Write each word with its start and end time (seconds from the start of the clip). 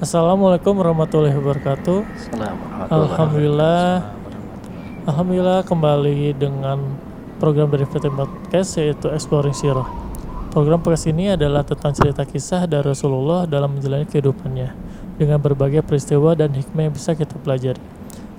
Assalamualaikum 0.00 0.80
warahmatullahi 0.80 1.36
wabarakatuh. 1.36 2.08
Alhamdulillah. 2.88 4.08
Alhamdulillah 5.04 5.60
kembali 5.60 6.32
dengan 6.40 6.96
program 7.36 7.68
dari 7.68 7.84
VT 7.84 8.08
Podcast 8.08 8.80
yaitu 8.80 9.12
Exploring 9.12 9.52
Sirah. 9.52 9.84
Program 10.56 10.80
podcast 10.80 11.04
ini 11.04 11.36
adalah 11.36 11.68
tentang 11.68 11.92
cerita 11.92 12.24
kisah 12.24 12.64
dari 12.64 12.80
Rasulullah 12.80 13.44
dalam 13.44 13.76
menjalani 13.76 14.08
kehidupannya 14.08 14.72
dengan 15.20 15.36
berbagai 15.36 15.84
peristiwa 15.84 16.32
dan 16.32 16.48
hikmah 16.56 16.88
yang 16.88 16.96
bisa 16.96 17.12
kita 17.12 17.36
pelajari. 17.36 17.84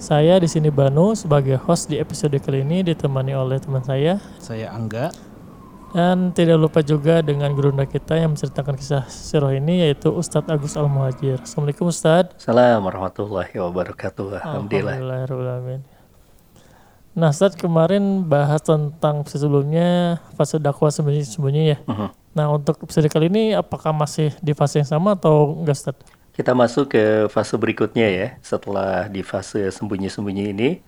Saya 0.02 0.42
di 0.42 0.50
sini 0.50 0.74
Banu 0.74 1.14
sebagai 1.14 1.62
host 1.62 1.94
di 1.94 2.02
episode 2.02 2.42
kali 2.42 2.66
ini 2.66 2.82
ditemani 2.82 3.38
oleh 3.38 3.62
teman 3.62 3.86
saya 3.86 4.18
Saya 4.42 4.74
Angga. 4.74 5.31
Dan 5.92 6.32
tidak 6.32 6.58
lupa 6.58 6.80
juga 6.80 7.20
dengan 7.20 7.52
gurunda 7.52 7.84
kita 7.84 8.16
yang 8.16 8.36
menceritakan 8.36 8.80
kisah 8.80 9.04
sirah 9.12 9.52
ini 9.52 9.84
yaitu 9.88 10.08
Ustadz 10.08 10.48
Agus 10.48 10.80
Al 10.80 10.88
Muhajir. 10.88 11.44
Assalamualaikum 11.44 11.92
Ustadz. 11.92 12.40
Assalamualaikum 12.40 12.88
warahmatullahi 12.88 13.54
wabarakatuh. 13.60 14.26
Alhamdulillah. 14.40 15.84
Nah, 17.12 17.30
Ustadz 17.36 17.60
kemarin 17.60 18.24
bahas 18.24 18.64
tentang 18.64 19.28
sebelumnya 19.28 20.24
fase 20.40 20.56
dakwah 20.64 20.88
sembunyi-sembunyi 20.88 21.64
ya. 21.76 21.78
Mhm. 21.84 22.08
Nah, 22.32 22.48
untuk 22.56 22.80
episode 22.80 23.12
kali 23.12 23.28
ini 23.28 23.52
apakah 23.52 23.92
masih 23.92 24.32
di 24.40 24.56
fase 24.56 24.80
yang 24.80 24.88
sama 24.88 25.20
atau 25.20 25.60
enggak, 25.60 25.76
Ustadz? 25.76 26.08
Kita 26.32 26.56
masuk 26.56 26.96
ke 26.96 27.28
fase 27.28 27.60
berikutnya 27.60 28.08
ya. 28.08 28.28
Setelah 28.40 29.12
di 29.12 29.20
fase 29.20 29.68
sembunyi-sembunyi 29.68 30.56
ini, 30.56 30.80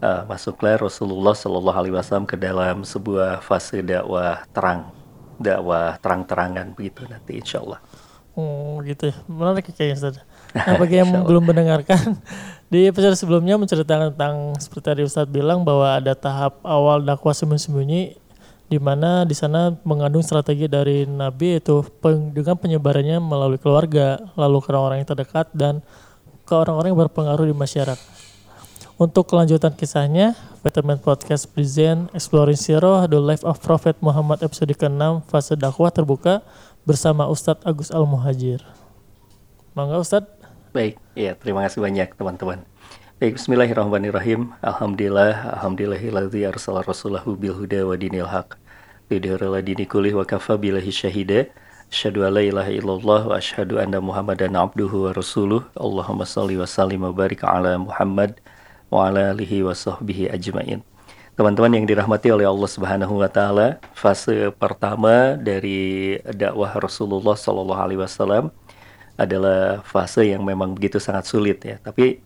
uh, 0.00 0.22
masuklah 0.26 0.80
Rasulullah 0.80 1.36
Shallallahu 1.36 1.78
Alaihi 1.78 1.94
Wasallam 1.94 2.26
ke 2.26 2.36
dalam 2.36 2.82
sebuah 2.82 3.44
fase 3.44 3.84
dakwah 3.84 4.44
terang, 4.50 4.90
dakwah 5.36 5.96
terang-terangan 6.00 6.72
begitu 6.74 7.04
nanti 7.06 7.38
Insya 7.38 7.62
Allah. 7.62 7.80
Oh, 8.38 8.78
gitu 8.86 9.10
ya. 9.10 9.16
Menarik 9.26 9.68
kayaknya, 9.70 9.96
Ustadz. 9.96 10.22
Nah, 10.50 10.82
bagi 10.82 10.98
yang 10.98 11.14
belum 11.22 11.46
mendengarkan, 11.46 12.18
di 12.74 12.90
episode 12.90 13.14
sebelumnya 13.14 13.54
menceritakan 13.54 14.10
tentang 14.10 14.58
seperti 14.58 14.82
tadi 14.82 15.02
Ustadz 15.06 15.30
bilang 15.30 15.62
bahwa 15.62 15.94
ada 15.94 16.10
tahap 16.18 16.58
awal 16.66 17.06
dakwah 17.06 17.30
sembunyi-sembunyi 17.30 18.18
di 18.66 18.78
mana 18.78 19.22
di 19.22 19.34
sana 19.34 19.74
mengandung 19.86 20.22
strategi 20.26 20.66
dari 20.66 21.06
Nabi 21.06 21.58
yaitu 21.58 21.86
peng- 22.02 22.34
dengan 22.34 22.58
penyebarannya 22.58 23.22
melalui 23.22 23.62
keluarga, 23.62 24.18
lalu 24.34 24.58
ke 24.58 24.74
orang-orang 24.74 24.98
yang 25.02 25.10
terdekat 25.10 25.46
dan 25.54 25.86
ke 26.46 26.54
orang-orang 26.54 26.90
yang 26.94 27.00
berpengaruh 27.06 27.46
di 27.46 27.54
masyarakat. 27.54 28.19
Untuk 29.00 29.32
kelanjutan 29.32 29.72
kisahnya, 29.72 30.36
Vitamin 30.60 31.00
Podcast 31.00 31.48
present 31.48 32.12
Exploring 32.12 32.60
Sirah, 32.60 33.08
The 33.08 33.16
Life 33.16 33.40
of 33.48 33.56
Prophet 33.64 33.96
Muhammad 34.04 34.44
episode 34.44 34.76
ke-6 34.76 35.24
fase 35.24 35.56
dakwah 35.56 35.88
terbuka 35.88 36.44
bersama 36.84 37.24
Ustadz 37.24 37.64
Agus 37.64 37.88
Al 37.88 38.04
Muhajir. 38.04 38.60
Mangga 39.72 40.04
Ustadz. 40.04 40.28
Baik, 40.76 41.00
ya 41.16 41.32
terima 41.32 41.64
kasih 41.64 41.80
banyak 41.80 42.12
teman-teman. 42.12 42.60
Baik, 43.16 43.40
Bismillahirrahmanirrahim. 43.40 44.52
Alhamdulillah, 44.60 45.48
alhamdulillahilladzi 45.56 46.44
arsala 46.44 46.84
rasulahu 46.84 47.40
bil 47.40 47.56
huda 47.56 47.88
wa 47.88 47.96
dinil 47.96 48.28
haq. 48.28 48.60
Lidhara 49.08 49.64
dini 49.64 49.88
kulih 49.88 50.20
wa 50.20 50.28
kafa 50.28 50.60
billahi 50.60 50.92
syahida. 50.92 51.48
Asyhadu 51.88 52.28
an 52.28 52.36
la 52.36 52.44
ilaha 52.44 52.68
illallah 52.68 53.32
wa 53.32 53.40
asyhadu 53.40 53.80
anna 53.80 53.96
Muhammadan 53.96 54.52
abduhu 54.60 55.08
wa 55.08 55.16
rasuluh. 55.16 55.64
Allahumma 55.72 56.28
salli 56.28 56.60
wa 56.60 56.68
sallim 56.68 57.00
wa 57.00 57.16
barik 57.16 57.40
ala 57.48 57.80
Muhammad 57.80 58.36
wa. 58.90 60.82
Teman-teman 61.38 61.72
yang 61.72 61.86
dirahmati 61.88 62.28
oleh 62.28 62.44
Allah 62.44 62.68
Subhanahu 62.68 63.22
wa 63.22 63.30
taala, 63.30 63.80
fase 63.96 64.52
pertama 64.60 65.40
dari 65.40 66.18
dakwah 66.36 66.74
Rasulullah 66.76 67.38
sallallahu 67.38 67.80
alaihi 67.80 68.02
wasallam 68.02 68.52
adalah 69.16 69.80
fase 69.86 70.28
yang 70.28 70.44
memang 70.44 70.76
begitu 70.76 71.00
sangat 71.00 71.24
sulit 71.24 71.64
ya. 71.64 71.80
Tapi 71.80 72.20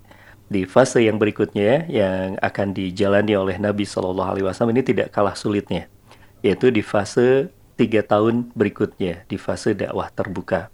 di 0.51 0.63
fase 0.67 1.07
yang 1.07 1.17
berikutnya 1.17 1.87
yang 1.87 2.37
akan 2.43 2.75
dijalani 2.75 3.33
oleh 3.39 3.57
Nabi 3.57 3.89
Shallallahu 3.89 4.31
Alaihi 4.37 4.47
Wasallam 4.47 4.77
ini 4.77 4.85
tidak 4.85 5.09
kalah 5.15 5.33
sulitnya, 5.33 5.89
yaitu 6.45 6.69
di 6.69 6.85
fase 6.85 7.49
tiga 7.75 8.05
tahun 8.05 8.53
berikutnya 8.53 9.25
di 9.27 9.37
fase 9.41 9.73
dakwah 9.73 10.11
terbuka. 10.13 10.74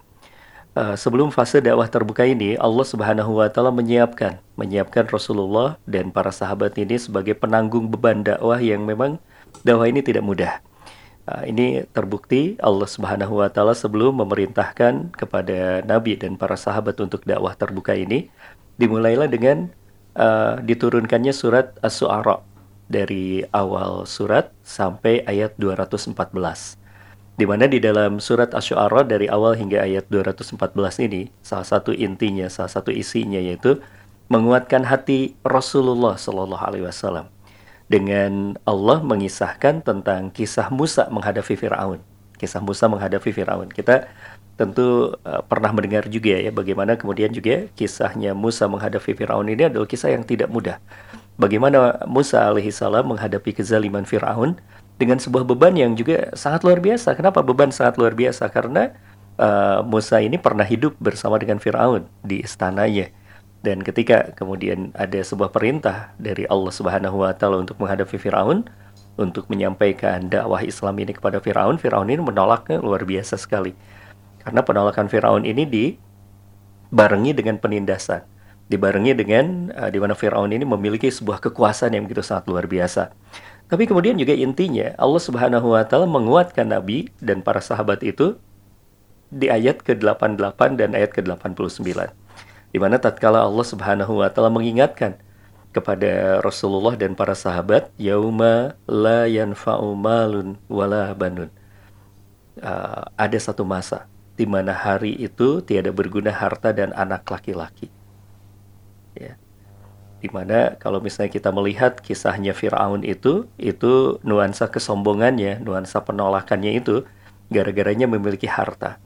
Uh, 0.80 0.96
sebelum 0.96 1.28
fase 1.28 1.60
dakwah 1.60 1.84
terbuka 1.84 2.24
ini, 2.24 2.56
Allah 2.56 2.88
Subhanahu 2.88 3.36
Wa 3.36 3.52
Taala 3.52 3.68
menyiapkan, 3.68 4.40
menyiapkan 4.56 5.12
Rasulullah 5.12 5.76
dan 5.84 6.08
para 6.08 6.32
sahabat 6.32 6.72
ini 6.80 6.96
sebagai 6.96 7.36
penanggung 7.36 7.92
beban 7.92 8.24
dakwah 8.24 8.56
yang 8.56 8.88
memang 8.88 9.20
dakwah 9.60 9.84
ini 9.92 10.00
tidak 10.00 10.24
mudah. 10.24 10.64
Uh, 11.28 11.44
ini 11.44 11.84
terbukti 11.92 12.56
Allah 12.64 12.88
Subhanahu 12.88 13.44
wa 13.44 13.52
taala 13.52 13.76
sebelum 13.76 14.24
memerintahkan 14.24 15.12
kepada 15.12 15.84
nabi 15.84 16.16
dan 16.16 16.40
para 16.40 16.56
sahabat 16.56 16.96
untuk 16.96 17.28
dakwah 17.28 17.52
terbuka 17.52 17.92
ini 17.92 18.32
dimulailah 18.80 19.28
dengan 19.28 19.68
uh, 20.16 20.64
diturunkannya 20.64 21.36
surat 21.36 21.76
As-Su'ara 21.84 22.40
dari 22.88 23.44
awal 23.52 24.08
surat 24.08 24.48
sampai 24.64 25.28
ayat 25.28 25.60
214. 25.60 26.79
Di 27.40 27.48
mana 27.48 27.64
di 27.64 27.80
dalam 27.80 28.20
surat 28.20 28.52
Asy-Syu'ara 28.52 29.00
dari 29.08 29.24
awal 29.24 29.56
hingga 29.56 29.80
ayat 29.80 30.12
214 30.12 30.60
ini 31.08 31.32
salah 31.40 31.64
satu 31.64 31.88
intinya, 31.88 32.52
salah 32.52 32.68
satu 32.68 32.92
isinya 32.92 33.40
yaitu 33.40 33.80
menguatkan 34.28 34.84
hati 34.84 35.32
Rasulullah 35.40 36.20
Shallallahu 36.20 36.60
alaihi 36.60 36.84
wasallam 36.84 37.32
dengan 37.88 38.60
Allah 38.68 39.00
mengisahkan 39.00 39.80
tentang 39.80 40.28
kisah 40.36 40.68
Musa 40.68 41.08
menghadapi 41.08 41.56
Firaun. 41.56 42.04
Kisah 42.36 42.60
Musa 42.60 42.92
menghadapi 42.92 43.32
Firaun. 43.32 43.72
Kita 43.72 44.04
tentu 44.60 45.16
uh, 45.24 45.40
pernah 45.48 45.72
mendengar 45.72 46.12
juga 46.12 46.36
ya 46.36 46.52
bagaimana 46.52 47.00
kemudian 47.00 47.32
juga 47.32 47.72
kisahnya 47.72 48.36
Musa 48.36 48.68
menghadapi 48.68 49.16
Firaun 49.16 49.48
ini 49.48 49.64
adalah 49.72 49.88
kisah 49.88 50.12
yang 50.12 50.28
tidak 50.28 50.52
mudah. 50.52 50.76
Bagaimana 51.40 52.04
Musa 52.04 52.52
alaihissalam 52.52 53.16
menghadapi 53.16 53.56
kezaliman 53.56 54.04
Firaun 54.04 54.60
dengan 55.00 55.16
sebuah 55.16 55.48
beban 55.48 55.72
yang 55.72 55.96
juga 55.96 56.28
sangat 56.36 56.60
luar 56.60 56.84
biasa. 56.84 57.16
Kenapa 57.16 57.40
beban 57.40 57.72
sangat 57.72 57.96
luar 57.96 58.12
biasa? 58.12 58.52
Karena 58.52 58.92
uh, 59.40 59.80
Musa 59.80 60.20
ini 60.20 60.36
pernah 60.36 60.68
hidup 60.68 61.00
bersama 61.00 61.40
dengan 61.40 61.56
Firaun 61.56 62.04
di 62.20 62.44
istananya. 62.44 63.08
Dan 63.64 63.80
ketika 63.80 64.36
kemudian 64.36 64.92
ada 64.92 65.20
sebuah 65.20 65.52
perintah 65.52 66.12
dari 66.20 66.44
Allah 66.48 66.72
Subhanahu 66.72 67.24
wa 67.24 67.32
taala 67.32 67.64
untuk 67.64 67.80
menghadapi 67.80 68.20
Firaun, 68.20 68.68
untuk 69.16 69.48
menyampaikan 69.48 70.28
dakwah 70.28 70.60
Islam 70.60 70.96
ini 71.00 71.16
kepada 71.16 71.40
Firaun, 71.40 71.80
Firaun 71.80 72.08
ini 72.08 72.20
menolaknya 72.20 72.80
luar 72.80 73.04
biasa 73.08 73.40
sekali. 73.40 73.72
Karena 74.40 74.60
penolakan 74.64 75.08
Firaun 75.08 75.44
ini 75.44 75.68
dibarengi 75.68 77.36
dengan 77.36 77.60
penindasan, 77.60 78.24
dibarengi 78.68 79.12
dengan 79.16 79.72
uh, 79.76 79.88
di 79.92 79.96
mana 80.00 80.12
Firaun 80.12 80.52
ini 80.52 80.64
memiliki 80.64 81.08
sebuah 81.12 81.40
kekuasaan 81.44 81.96
yang 81.96 82.04
begitu 82.04 82.24
sangat 82.24 82.48
luar 82.48 82.64
biasa. 82.64 83.12
Tapi 83.70 83.86
kemudian 83.86 84.18
juga 84.18 84.34
intinya 84.34 84.90
Allah 84.98 85.22
Subhanahu 85.22 85.78
wa 85.78 85.86
taala 85.86 86.10
menguatkan 86.10 86.66
nabi 86.66 87.06
dan 87.22 87.38
para 87.38 87.62
sahabat 87.62 88.02
itu 88.02 88.34
di 89.30 89.46
ayat 89.46 89.86
ke-88 89.86 90.74
dan 90.74 90.90
ayat 90.98 91.14
ke-89 91.14 91.86
di 92.74 92.78
mana 92.78 92.98
tatkala 92.98 93.46
Allah 93.46 93.66
Subhanahu 93.66 94.22
wa 94.22 94.28
taala 94.30 94.50
mengingatkan 94.50 95.18
kepada 95.70 96.42
Rasulullah 96.42 96.98
dan 96.98 97.14
para 97.14 97.34
sahabat 97.38 97.94
yauma 97.94 98.74
la 98.90 99.30
yanfa'u 99.30 99.94
malun 99.94 100.58
wala 100.66 101.14
banun. 101.14 101.50
Uh, 102.58 103.06
ada 103.14 103.38
satu 103.38 103.62
masa 103.62 104.10
di 104.34 104.50
mana 104.50 104.74
hari 104.74 105.14
itu 105.14 105.62
tiada 105.62 105.94
berguna 105.94 106.34
harta 106.34 106.74
dan 106.74 106.90
anak 106.98 107.22
laki-laki. 107.22 107.86
Ya. 109.14 109.38
Di 110.20 110.28
mana 110.28 110.76
kalau 110.76 111.00
misalnya 111.00 111.32
kita 111.32 111.48
melihat 111.48 111.96
kisahnya 112.04 112.52
Firaun 112.52 113.00
itu, 113.02 113.48
itu 113.56 114.20
nuansa 114.20 114.68
kesombongannya, 114.68 115.64
nuansa 115.64 116.04
penolakannya 116.04 116.76
itu 116.76 117.08
gara-garanya 117.48 118.04
memiliki 118.04 118.44
harta, 118.44 119.00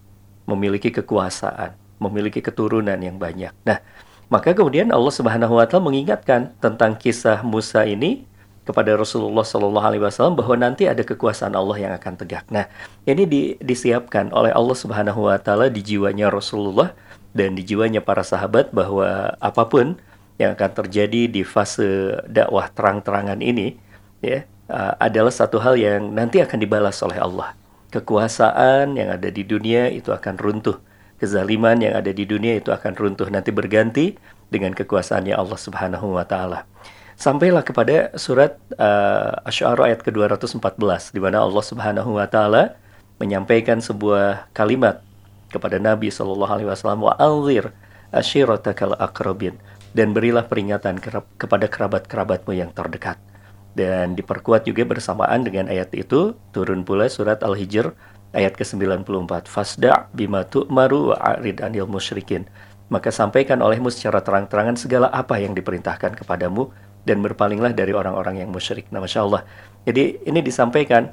memiliki 0.45 0.91
kekuasaan, 0.91 1.79
memiliki 2.03 2.43
keturunan 2.43 2.99
yang 2.99 3.17
banyak. 3.17 3.55
Nah, 3.63 3.79
maka 4.27 4.53
kemudian 4.53 4.91
Allah 4.91 5.15
Subhanahu 5.15 5.55
wa 5.57 5.65
taala 5.71 5.87
mengingatkan 5.87 6.51
tentang 6.59 6.99
kisah 6.99 7.47
Musa 7.47 7.87
ini 7.87 8.27
kepada 8.65 8.97
Rasulullah 8.97 9.45
Shallallahu 9.45 9.87
alaihi 9.87 10.03
wasallam 10.03 10.41
bahwa 10.41 10.57
nanti 10.57 10.89
ada 10.89 11.05
kekuasaan 11.05 11.53
Allah 11.53 11.77
yang 11.77 11.93
akan 11.95 12.17
tegak. 12.17 12.49
Nah, 12.49 12.65
ini 13.05 13.29
di, 13.29 13.43
disiapkan 13.61 14.33
oleh 14.33 14.51
Allah 14.51 14.77
Subhanahu 14.77 15.29
wa 15.29 15.37
taala 15.37 15.69
di 15.69 15.85
jiwanya 15.85 16.33
Rasulullah 16.33 16.97
dan 17.37 17.55
di 17.55 17.63
jiwanya 17.63 18.01
para 18.01 18.25
sahabat 18.25 18.73
bahwa 18.73 19.37
apa 19.39 19.63
pun 19.69 20.01
yang 20.41 20.59
akan 20.59 20.71
terjadi 20.85 21.31
di 21.31 21.43
fase 21.47 22.19
dakwah 22.27 22.67
terang-terangan 22.73 23.39
ini 23.39 23.79
ya 24.19 24.43
uh, 24.71 24.99
adalah 24.99 25.31
satu 25.31 25.63
hal 25.63 25.79
yang 25.79 26.11
nanti 26.11 26.43
akan 26.43 26.59
dibalas 26.59 26.99
oleh 27.05 27.19
Allah. 27.21 27.55
Kekuasaan 27.95 28.99
yang 28.99 29.15
ada 29.15 29.31
di 29.31 29.47
dunia 29.47 29.87
itu 29.87 30.11
akan 30.11 30.35
runtuh 30.35 30.83
kezaliman 31.23 31.79
yang 31.79 31.95
ada 31.95 32.11
di 32.11 32.27
dunia 32.27 32.59
itu 32.59 32.75
akan 32.75 32.93
runtuh 32.99 33.31
nanti 33.31 33.55
berganti 33.55 34.19
dengan 34.51 34.75
kekuasaannya 34.75 35.35
Allah 35.39 35.59
Subhanahu 35.59 36.19
wa 36.19 36.27
taala. 36.27 36.67
Sampailah 37.15 37.63
kepada 37.63 38.11
surat 38.19 38.59
uh, 38.75 39.39
Asy-Syu'ara 39.47 39.95
ayat 39.95 40.03
ke-214 40.03 41.15
di 41.15 41.21
mana 41.23 41.47
Allah 41.47 41.63
Subhanahu 41.63 42.19
wa 42.19 42.27
taala 42.27 42.75
menyampaikan 43.23 43.79
sebuah 43.79 44.51
kalimat 44.51 44.99
kepada 45.55 45.79
Nabi 45.79 46.11
Shallallahu 46.11 46.51
alaihi 46.51 46.69
wasallam 46.69 47.07
wa 47.07 47.15
anzir 47.15 47.71
ashiratakal 48.11 48.99
akrabin 48.99 49.55
dan 49.95 50.11
berilah 50.11 50.45
peringatan 50.51 50.99
kepada 51.39 51.67
kerabat-kerabatmu 51.71 52.53
yang 52.53 52.75
terdekat. 52.75 53.17
Dan 53.75 54.15
diperkuat 54.15 54.67
juga 54.67 54.87
bersamaan 54.87 55.43
dengan 55.43 55.67
ayat 55.71 55.91
itu, 55.95 56.35
turun 56.55 56.87
pula 56.87 57.11
surat 57.11 57.43
Al-Hijr 57.43 57.95
ayat 58.35 58.55
ke-94. 58.59 59.47
Fasda' 59.47 60.11
bima 60.15 60.43
tu'maru 60.47 61.15
wa'arid 61.15 61.63
anil 61.63 61.87
musyrikin. 61.87 62.47
Maka 62.91 63.11
sampaikan 63.11 63.63
olehmu 63.63 63.91
secara 63.91 64.23
terang-terangan 64.23 64.79
segala 64.79 65.11
apa 65.11 65.41
yang 65.43 65.57
diperintahkan 65.57 66.15
kepadamu 66.21 66.71
dan 67.03 67.23
berpalinglah 67.23 67.75
dari 67.75 67.91
orang-orang 67.91 68.45
yang 68.45 68.51
musyrik. 68.51 68.87
Nah, 68.95 69.03
Masya 69.03 69.25
Allah. 69.27 69.43
Jadi 69.89 70.23
ini 70.23 70.39
disampaikan 70.39 71.11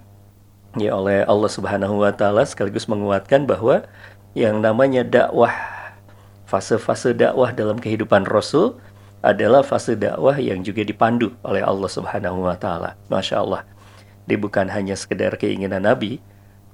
ya 0.80 0.96
oleh 0.96 1.24
Allah 1.28 1.52
Subhanahu 1.52 2.04
wa 2.04 2.12
taala 2.16 2.48
sekaligus 2.48 2.88
menguatkan 2.88 3.44
bahwa 3.44 3.84
yang 4.32 4.64
namanya 4.64 5.04
dakwah 5.04 5.52
fase-fase 6.52 7.16
dakwah 7.16 7.56
dalam 7.56 7.80
kehidupan 7.80 8.28
Rasul 8.28 8.76
adalah 9.24 9.64
fase 9.64 9.96
dakwah 9.96 10.36
yang 10.36 10.60
juga 10.60 10.84
dipandu 10.84 11.32
oleh 11.48 11.64
Allah 11.64 11.88
Subhanahu 11.88 12.44
wa 12.44 12.60
taala. 12.60 13.00
Masya 13.08 13.40
Allah. 13.40 13.64
Dia 14.28 14.36
bukan 14.36 14.68
hanya 14.68 15.00
sekedar 15.00 15.40
keinginan 15.40 15.88
Nabi, 15.88 16.20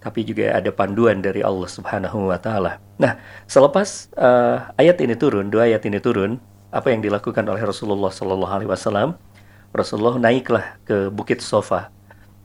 tapi 0.02 0.26
juga 0.26 0.58
ada 0.58 0.74
panduan 0.74 1.22
dari 1.22 1.46
Allah 1.46 1.70
Subhanahu 1.70 2.34
wa 2.34 2.40
taala. 2.42 2.82
Nah, 2.98 3.22
selepas 3.46 4.10
uh, 4.18 4.74
ayat 4.82 4.98
ini 5.06 5.14
turun, 5.14 5.54
dua 5.54 5.70
ayat 5.70 5.86
ini 5.86 6.02
turun, 6.02 6.42
apa 6.74 6.90
yang 6.90 7.06
dilakukan 7.06 7.46
oleh 7.46 7.62
Rasulullah 7.62 8.10
Sallallahu 8.10 8.50
alaihi 8.50 8.72
wasallam? 8.74 9.14
Rasulullah 9.76 10.18
naiklah 10.18 10.80
ke 10.88 11.12
Bukit 11.14 11.44
Sofa, 11.44 11.92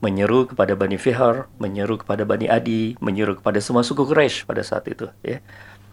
menyeru 0.03 0.51
kepada 0.51 0.75
Bani 0.75 0.99
Fihar, 0.99 1.47
menyeru 1.63 1.97
kepada 1.97 2.27
Bani 2.27 2.51
Adi, 2.51 2.99
menyeru 2.99 3.39
kepada 3.39 3.63
semua 3.63 3.87
suku 3.87 4.03
Quraisy 4.05 4.45
pada 4.45 4.61
saat 4.67 4.85
itu, 4.91 5.07
ya 5.23 5.39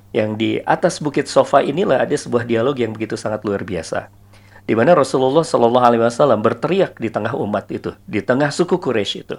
yang 0.10 0.34
di 0.34 0.58
atas 0.66 0.98
bukit 0.98 1.30
sofa 1.30 1.62
inilah 1.62 2.02
ada 2.02 2.16
sebuah 2.18 2.46
dialog 2.46 2.74
yang 2.78 2.94
begitu 2.94 3.14
sangat 3.14 3.46
luar 3.46 3.62
biasa. 3.62 4.10
Di 4.66 4.78
mana 4.78 4.94
Rasulullah 4.94 5.42
Shallallahu 5.42 5.86
Alaihi 5.86 6.02
Wasallam 6.06 6.46
berteriak 6.46 6.98
di 7.02 7.10
tengah 7.10 7.34
umat 7.34 7.66
itu, 7.74 7.94
di 8.06 8.22
tengah 8.22 8.54
suku 8.54 8.78
Quraisy 8.78 9.26
itu. 9.26 9.38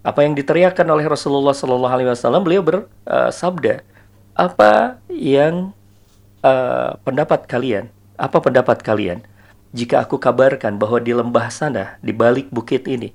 Apa 0.00 0.24
yang 0.24 0.32
diteriakkan 0.32 0.88
oleh 0.88 1.04
Rasulullah 1.04 1.52
Shallallahu 1.52 1.92
Alaihi 1.92 2.08
Wasallam, 2.08 2.40
beliau 2.40 2.64
bersabda, 2.64 3.84
apa 4.32 4.96
yang 5.12 5.76
uh, 6.40 6.96
pendapat 7.04 7.44
kalian? 7.44 7.92
Apa 8.16 8.40
pendapat 8.40 8.80
kalian? 8.80 9.20
Jika 9.76 10.04
aku 10.04 10.16
kabarkan 10.16 10.80
bahwa 10.80 11.00
di 11.00 11.12
lembah 11.12 11.48
sana, 11.52 12.00
di 12.00 12.12
balik 12.16 12.48
bukit 12.48 12.88
ini, 12.88 13.12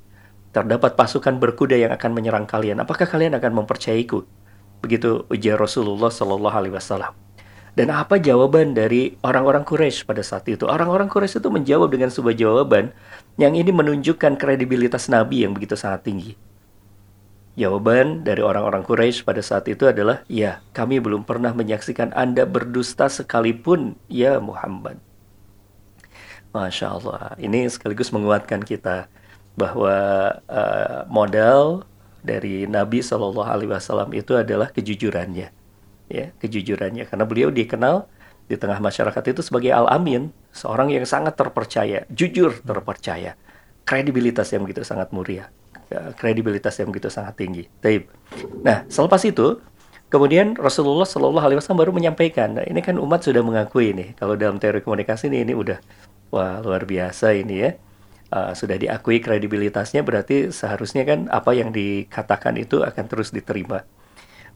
terdapat 0.53 0.93
pasukan 0.93 1.37
berkuda 1.37 1.77
yang 1.77 1.93
akan 1.93 2.13
menyerang 2.13 2.45
kalian, 2.45 2.81
apakah 2.81 3.05
kalian 3.09 3.33
akan 3.37 3.65
mempercayaiku? 3.65 4.25
Begitu 4.81 5.25
ujar 5.29 5.57
Rasulullah 5.57 6.13
Shallallahu 6.13 6.57
Alaihi 6.57 6.75
Wasallam. 6.75 7.13
Dan 7.77 7.93
apa 7.93 8.17
jawaban 8.17 8.73
dari 8.73 9.13
orang-orang 9.21 9.61
Quraisy 9.61 10.09
pada 10.09 10.25
saat 10.25 10.49
itu? 10.49 10.65
Orang-orang 10.65 11.05
Quraisy 11.05 11.37
itu 11.37 11.49
menjawab 11.53 11.93
dengan 11.93 12.09
sebuah 12.09 12.33
jawaban 12.33 12.89
yang 13.37 13.53
ini 13.53 13.69
menunjukkan 13.69 14.33
kredibilitas 14.41 15.05
Nabi 15.13 15.45
yang 15.45 15.53
begitu 15.53 15.77
sangat 15.77 16.09
tinggi. 16.09 16.33
Jawaban 17.53 18.25
dari 18.25 18.41
orang-orang 18.41 18.81
Quraisy 18.81 19.21
pada 19.21 19.45
saat 19.45 19.69
itu 19.69 19.85
adalah, 19.85 20.25
ya, 20.25 20.61
kami 20.73 20.97
belum 20.97 21.21
pernah 21.21 21.53
menyaksikan 21.53 22.17
Anda 22.17 22.49
berdusta 22.49 23.09
sekalipun, 23.13 23.93
ya 24.09 24.41
Muhammad. 24.41 24.97
Masya 26.53 26.97
Allah, 26.97 27.37
ini 27.37 27.69
sekaligus 27.69 28.09
menguatkan 28.09 28.65
kita 28.65 29.05
bahwa 29.53 29.97
uh, 30.49 31.05
modal 31.09 31.85
dari 32.27 32.67
Nabi 32.67 32.99
Shallallahu 32.99 33.47
Alaihi 33.47 33.71
Wasallam 33.71 34.11
itu 34.11 34.35
adalah 34.35 34.67
kejujurannya, 34.75 35.47
ya 36.11 36.25
kejujurannya 36.43 37.07
karena 37.07 37.23
beliau 37.23 37.47
dikenal 37.47 38.03
di 38.51 38.59
tengah 38.59 38.83
masyarakat 38.83 39.23
itu 39.31 39.39
sebagai 39.39 39.71
al 39.71 39.87
amin, 39.87 40.35
seorang 40.51 40.91
yang 40.91 41.07
sangat 41.07 41.39
terpercaya, 41.39 42.03
jujur 42.11 42.59
terpercaya, 42.59 43.39
kredibilitas 43.87 44.51
yang 44.51 44.67
begitu 44.67 44.83
sangat 44.83 45.15
mulia, 45.15 45.47
ya, 45.87 46.11
kredibilitas 46.19 46.75
yang 46.75 46.91
begitu 46.91 47.07
sangat 47.07 47.39
tinggi. 47.39 47.71
Taib. 47.79 48.11
Nah 48.61 48.83
selepas 48.91 49.23
itu 49.23 49.63
Kemudian 50.07 50.55
Rasulullah 50.55 51.03
Shallallahu 51.03 51.43
Alaihi 51.43 51.59
Wasallam 51.59 51.83
baru 51.83 51.91
menyampaikan, 51.91 52.55
nah, 52.55 52.63
ini 52.63 52.79
kan 52.79 52.95
umat 52.95 53.27
sudah 53.27 53.43
mengakui 53.43 53.91
nih, 53.91 54.15
kalau 54.15 54.39
dalam 54.39 54.55
teori 54.55 54.79
komunikasi 54.79 55.27
ini 55.27 55.43
ini 55.43 55.51
udah 55.51 55.83
wah 56.31 56.63
luar 56.63 56.83
biasa 56.83 57.35
ini 57.35 57.55
ya 57.59 57.71
uh, 58.31 58.51
sudah 58.55 58.75
diakui 58.79 59.19
kredibilitasnya 59.23 60.03
berarti 60.03 60.51
seharusnya 60.51 61.03
kan 61.07 61.27
apa 61.31 61.51
yang 61.55 61.71
dikatakan 61.71 62.55
itu 62.59 62.83
akan 62.83 63.05
terus 63.07 63.31
diterima. 63.31 63.83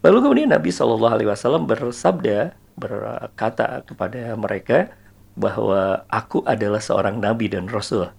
Lalu 0.02 0.18
kemudian 0.26 0.50
Nabi 0.50 0.74
Shallallahu 0.74 1.14
Alaihi 1.14 1.30
Wasallam 1.30 1.70
bersabda 1.70 2.58
berkata 2.74 3.86
kepada 3.86 4.34
mereka 4.34 4.90
bahwa 5.38 6.04
aku 6.10 6.42
adalah 6.44 6.82
seorang 6.82 7.22
nabi 7.22 7.48
dan 7.48 7.70
rasul 7.70 8.10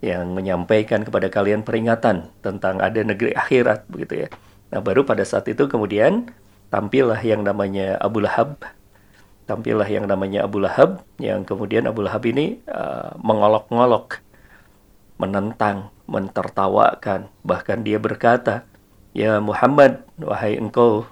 yang 0.00 0.36
menyampaikan 0.36 1.02
kepada 1.02 1.32
kalian 1.32 1.64
peringatan 1.64 2.30
tentang 2.44 2.78
ada 2.78 3.00
negeri 3.00 3.34
akhirat 3.34 3.88
begitu 3.90 4.26
ya. 4.26 4.28
Nah 4.70 4.80
baru 4.84 5.02
pada 5.02 5.24
saat 5.26 5.48
itu 5.50 5.66
kemudian 5.66 6.28
tampillah 6.68 7.18
yang 7.20 7.42
namanya 7.42 7.96
Abu 7.98 8.22
Lahab 8.22 8.60
tampillah 9.44 9.88
yang 9.88 10.08
namanya 10.08 10.44
Abu 10.44 10.60
Lahab 10.60 11.04
yang 11.20 11.44
kemudian 11.44 11.84
Abu 11.84 12.04
Lahab 12.04 12.24
ini 12.24 12.60
uh, 12.68 13.16
mengolok-ngolok 13.20 14.23
menentang, 15.24 15.88
mentertawakan, 16.04 17.32
bahkan 17.40 17.80
dia 17.80 17.96
berkata, 17.96 18.68
"Ya 19.16 19.40
Muhammad, 19.40 20.04
wahai 20.20 20.60
engkau 20.60 21.08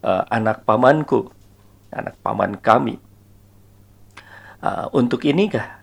uh, 0.00 0.24
anak 0.32 0.64
pamanku, 0.64 1.28
anak 1.92 2.16
paman 2.24 2.56
kami. 2.56 2.96
Uh, 4.60 4.88
untuk 4.92 5.24
inikah 5.24 5.80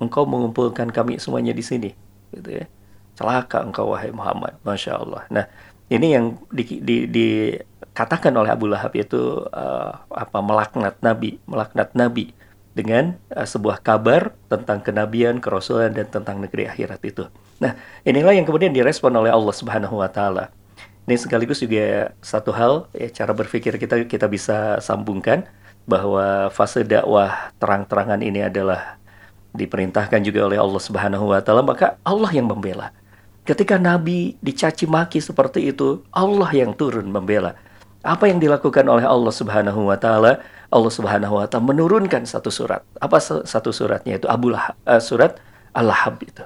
engkau 0.00 0.24
mengumpulkan 0.24 0.88
kami 0.88 1.20
semuanya 1.20 1.52
di 1.52 1.60
sini?" 1.60 1.92
Gitu 2.32 2.64
ya. 2.64 2.66
Celaka 3.12 3.60
engkau 3.60 3.92
wahai 3.92 4.08
Muhammad, 4.08 4.56
masya 4.64 4.96
Allah. 4.96 5.28
Nah, 5.28 5.44
ini 5.92 6.16
yang 6.16 6.40
di, 6.48 6.80
di, 6.80 6.96
dikatakan 7.04 8.32
oleh 8.32 8.48
Abu 8.48 8.72
Lahab 8.72 8.96
itu 8.96 9.44
uh, 9.52 9.92
apa 10.08 10.38
melaknat 10.40 10.96
Nabi, 11.04 11.36
melaknat 11.44 11.92
Nabi 11.92 12.37
dengan 12.78 13.18
uh, 13.34 13.42
sebuah 13.42 13.82
kabar 13.82 14.30
tentang 14.46 14.78
kenabian, 14.78 15.42
kerasulan 15.42 15.90
dan 15.90 16.06
tentang 16.06 16.38
negeri 16.38 16.70
akhirat 16.70 17.02
itu. 17.02 17.26
Nah, 17.58 17.74
inilah 18.06 18.38
yang 18.38 18.46
kemudian 18.46 18.70
direspon 18.70 19.10
oleh 19.18 19.34
Allah 19.34 19.50
Subhanahu 19.50 19.98
wa 19.98 20.06
taala. 20.06 20.54
Ini 21.10 21.18
sekaligus 21.18 21.58
juga 21.58 22.14
satu 22.22 22.54
hal 22.54 22.86
ya 22.94 23.10
cara 23.10 23.34
berpikir 23.34 23.74
kita 23.80 24.06
kita 24.06 24.30
bisa 24.30 24.78
sambungkan 24.78 25.42
bahwa 25.88 26.52
fase 26.54 26.84
dakwah 26.84 27.50
terang-terangan 27.58 28.20
ini 28.20 28.44
adalah 28.44 29.00
diperintahkan 29.56 30.20
juga 30.20 30.46
oleh 30.46 30.60
Allah 30.60 30.78
Subhanahu 30.78 31.34
wa 31.34 31.40
taala, 31.42 31.66
maka 31.66 31.98
Allah 32.06 32.30
yang 32.30 32.46
membela. 32.46 32.94
Ketika 33.42 33.80
nabi 33.80 34.36
dicaci 34.44 34.84
maki 34.84 35.24
seperti 35.24 35.72
itu, 35.72 36.04
Allah 36.12 36.52
yang 36.52 36.76
turun 36.76 37.08
membela. 37.08 37.56
Apa 38.04 38.28
yang 38.28 38.38
dilakukan 38.38 38.84
oleh 38.84 39.08
Allah 39.08 39.32
Subhanahu 39.32 39.88
wa 39.88 39.96
taala? 39.96 40.44
Allah 40.68 40.92
Subhanahu 40.92 41.40
wa 41.40 41.46
taala 41.48 41.72
menurunkan 41.72 42.28
satu 42.28 42.52
surat. 42.52 42.84
Apa 43.00 43.20
satu 43.22 43.72
suratnya 43.72 44.20
itu? 44.20 44.28
Abu 44.28 44.52
Lahab, 44.52 44.76
uh, 44.84 45.00
surat 45.00 45.40
Al-Lahab 45.72 46.20
itu. 46.20 46.44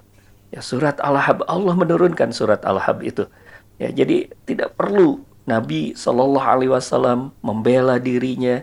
Ya, 0.54 0.60
surat 0.62 1.02
Al-Lahab 1.02 1.42
Allah 1.50 1.74
menurunkan 1.74 2.30
surat 2.30 2.62
Al-Lahab 2.62 3.02
itu. 3.02 3.26
Ya, 3.82 3.90
jadi 3.90 4.30
tidak 4.46 4.78
perlu 4.78 5.26
Nabi 5.42 5.98
Shallallahu 5.98 6.46
alaihi 6.46 6.70
wasallam 6.70 7.34
membela 7.42 7.98
dirinya 7.98 8.62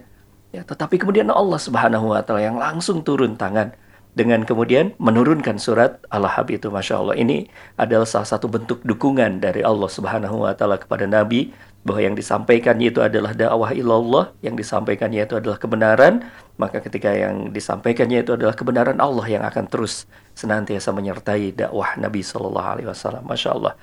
ya, 0.56 0.64
tetapi 0.64 0.96
kemudian 0.96 1.28
Allah 1.28 1.60
Subhanahu 1.60 2.16
wa 2.16 2.24
taala 2.24 2.40
yang 2.40 2.56
langsung 2.56 3.04
turun 3.04 3.36
tangan 3.36 3.76
dengan 4.16 4.48
kemudian 4.48 4.96
menurunkan 4.98 5.60
surat 5.62 6.02
Al-Lahab 6.08 6.50
itu 6.50 6.72
Masya 6.72 7.04
Allah 7.04 7.16
ini 7.20 7.52
adalah 7.76 8.08
salah 8.08 8.26
satu 8.26 8.48
bentuk 8.48 8.80
dukungan 8.88 9.44
dari 9.44 9.62
Allah 9.62 9.92
Subhanahu 9.92 10.48
wa 10.48 10.56
taala 10.56 10.80
kepada 10.80 11.04
Nabi 11.04 11.52
bahwa 11.80 12.02
yang 12.04 12.16
disampaikannya 12.16 12.92
itu 12.92 13.00
adalah 13.00 13.32
dakwah 13.32 13.72
ilallah, 13.72 14.36
yang 14.44 14.60
disampaikannya 14.60 15.24
itu 15.24 15.40
adalah 15.40 15.56
kebenaran, 15.56 16.28
maka 16.60 16.84
ketika 16.84 17.16
yang 17.16 17.56
disampaikannya 17.56 18.20
itu 18.20 18.36
adalah 18.36 18.52
kebenaran 18.52 19.00
Allah 19.00 19.26
yang 19.32 19.44
akan 19.48 19.66
terus 19.72 20.04
senantiasa 20.36 20.92
menyertai 20.92 21.56
dakwah 21.56 21.96
Nabi 21.96 22.20
Shallallahu 22.20 22.68
Alaihi 22.68 22.88
Wasallam. 22.92 23.24
Masya 23.24 23.50
Allah. 23.56 23.74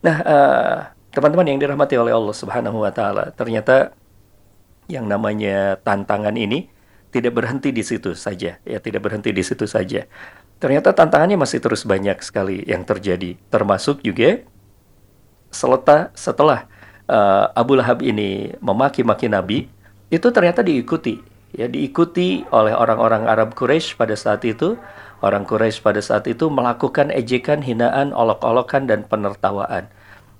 Nah, 0.00 0.16
uh, 0.22 0.76
teman-teman 1.10 1.50
yang 1.50 1.58
dirahmati 1.58 1.98
oleh 1.98 2.14
Allah 2.14 2.34
Subhanahu 2.34 2.86
Wa 2.86 2.92
Taala, 2.94 3.34
ternyata 3.34 3.98
yang 4.86 5.10
namanya 5.10 5.74
tantangan 5.82 6.38
ini 6.38 6.70
tidak 7.10 7.34
berhenti 7.34 7.74
di 7.74 7.82
situ 7.82 8.14
saja, 8.14 8.62
ya 8.62 8.78
tidak 8.78 9.02
berhenti 9.02 9.34
di 9.34 9.42
situ 9.42 9.66
saja. 9.66 10.06
Ternyata 10.62 10.94
tantangannya 10.94 11.34
masih 11.34 11.58
terus 11.58 11.82
banyak 11.82 12.22
sekali 12.22 12.62
yang 12.62 12.86
terjadi, 12.86 13.34
termasuk 13.50 14.06
juga 14.06 14.46
setelah 15.50 16.14
setelah 16.14 16.69
uh, 17.10 17.50
Abu 17.58 17.74
Lahab 17.74 18.00
ini 18.06 18.54
memaki-maki 18.62 19.26
Nabi, 19.26 19.66
itu 20.08 20.30
ternyata 20.30 20.62
diikuti. 20.62 21.18
Ya, 21.50 21.66
diikuti 21.66 22.46
oleh 22.54 22.70
orang-orang 22.70 23.26
Arab 23.26 23.58
Quraisy 23.58 23.98
pada 23.98 24.14
saat 24.14 24.46
itu. 24.46 24.78
Orang 25.20 25.44
Quraisy 25.44 25.82
pada 25.82 25.98
saat 26.00 26.30
itu 26.30 26.46
melakukan 26.48 27.10
ejekan, 27.10 27.60
hinaan, 27.60 28.14
olok-olokan 28.14 28.86
dan 28.86 29.04
penertawaan. 29.04 29.90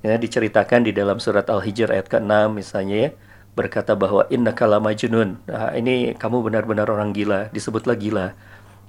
Ya, 0.00 0.17
diceritakan 0.17 0.89
di 0.89 0.97
dalam 0.97 1.21
surat 1.21 1.45
Al-Hijr 1.50 1.93
ayat 1.93 2.09
ke-6 2.09 2.57
misalnya 2.57 2.97
ya, 2.97 3.11
berkata 3.53 3.93
bahwa 3.93 4.25
inna 4.33 4.57
kalama 4.57 4.97
junun. 4.97 5.37
Nah, 5.45 5.77
ini 5.77 6.17
kamu 6.17 6.41
benar-benar 6.47 6.89
orang 6.89 7.12
gila, 7.12 7.53
disebutlah 7.53 7.99
gila. 7.99 8.33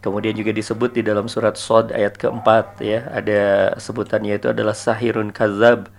Kemudian 0.02 0.34
juga 0.34 0.50
disebut 0.50 0.98
di 0.98 1.06
dalam 1.06 1.30
surat 1.30 1.60
Sod 1.60 1.94
ayat 1.94 2.18
keempat 2.18 2.82
ya, 2.82 3.06
ada 3.14 3.76
sebutannya 3.78 4.40
itu 4.40 4.50
adalah 4.50 4.74
sahirun 4.74 5.30
kazab. 5.30 5.92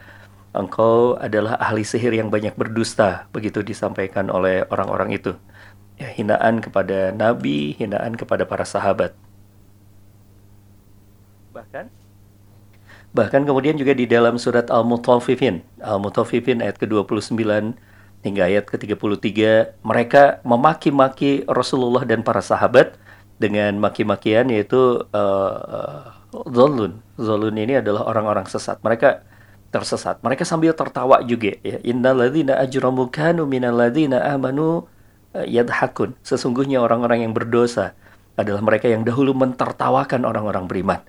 Engkau 0.52 1.16
adalah 1.16 1.56
ahli 1.56 1.80
sihir 1.80 2.12
yang 2.12 2.28
banyak 2.28 2.52
berdusta, 2.56 3.25
begitu 3.32 3.64
disampaikan 3.64 4.28
oleh 4.28 4.68
orang-orang 4.68 5.16
itu. 5.16 5.32
Ya, 5.97 6.12
hinaan 6.12 6.61
kepada 6.61 7.09
nabi, 7.12 7.73
hinaan 7.80 8.16
kepada 8.21 8.44
para 8.44 8.68
sahabat. 8.68 9.16
Bahkan 11.56 12.02
Bahkan 13.12 13.44
kemudian 13.44 13.76
juga 13.76 13.92
di 13.92 14.09
dalam 14.09 14.40
surat 14.40 14.73
Al-Mutaffifin, 14.73 15.61
Al-Mutaffifin 15.85 16.64
ayat 16.64 16.80
ke-29 16.80 17.76
hingga 18.25 18.42
ayat 18.49 18.64
ke-33, 18.73 19.28
mereka 19.85 20.40
memaki-maki 20.49 21.44
Rasulullah 21.44 22.09
dan 22.09 22.25
para 22.25 22.40
sahabat 22.40 22.97
dengan 23.37 23.76
maki-makian 23.76 24.49
yaitu 24.49 25.04
uh, 25.12 26.09
zolun. 26.32 27.04
Zolun 27.21 27.52
ini 27.61 27.85
adalah 27.85 28.09
orang-orang 28.09 28.49
sesat. 28.49 28.80
Mereka 28.80 29.21
tersesat. 29.73 30.21
Mereka 30.21 30.45
sambil 30.45 30.76
tertawa 30.76 31.25
juga 31.25 31.57
ya. 31.64 31.81
Innalladzina 31.81 32.61
ajramu 32.61 33.09
kanu 33.09 33.49
minalladzina 33.49 34.21
amanu 34.37 34.85
eh, 35.33 35.49
yadhakun. 35.49 36.14
Sesungguhnya 36.21 36.79
orang-orang 36.85 37.25
yang 37.25 37.33
berdosa 37.33 37.97
adalah 38.37 38.61
mereka 38.61 38.87
yang 38.87 39.02
dahulu 39.02 39.33
mentertawakan 39.33 40.29
orang-orang 40.29 40.69
beriman. 40.69 41.00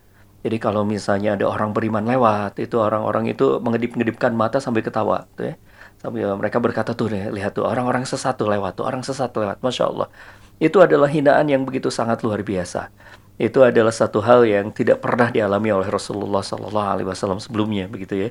Jadi 0.43 0.59
kalau 0.59 0.83
misalnya 0.83 1.39
ada 1.39 1.47
orang 1.47 1.71
beriman 1.71 2.03
lewat, 2.03 2.59
itu 2.59 2.75
orang-orang 2.75 3.31
itu 3.31 3.63
mengedip-ngedipkan 3.63 4.35
mata 4.35 4.59
sambil 4.59 4.83
ketawa, 4.83 5.23
tuh 5.39 5.51
ya. 5.51 5.55
Sambil 6.03 6.35
mereka 6.35 6.59
berkata 6.59 6.91
tuh 6.91 7.07
lihat 7.07 7.55
tuh 7.55 7.63
orang-orang 7.63 8.03
sesat 8.03 8.35
tuh 8.35 8.51
lewat 8.51 8.75
tuh, 8.75 8.83
orang 8.83 9.07
sesat 9.07 9.31
lewat, 9.31 9.63
masya 9.63 9.87
Allah. 9.87 10.11
Itu 10.59 10.83
adalah 10.83 11.07
hinaan 11.07 11.47
yang 11.47 11.63
begitu 11.63 11.87
sangat 11.87 12.27
luar 12.27 12.43
biasa. 12.43 12.91
Itu 13.39 13.63
adalah 13.63 13.95
satu 13.95 14.19
hal 14.19 14.43
yang 14.43 14.75
tidak 14.75 14.99
pernah 14.99 15.31
dialami 15.31 15.71
oleh 15.71 15.87
Rasulullah 15.87 16.43
Sallallahu 16.43 16.89
Alaihi 16.91 17.07
Wasallam 17.07 17.39
sebelumnya, 17.39 17.87
begitu 17.87 18.27
ya. 18.27 18.29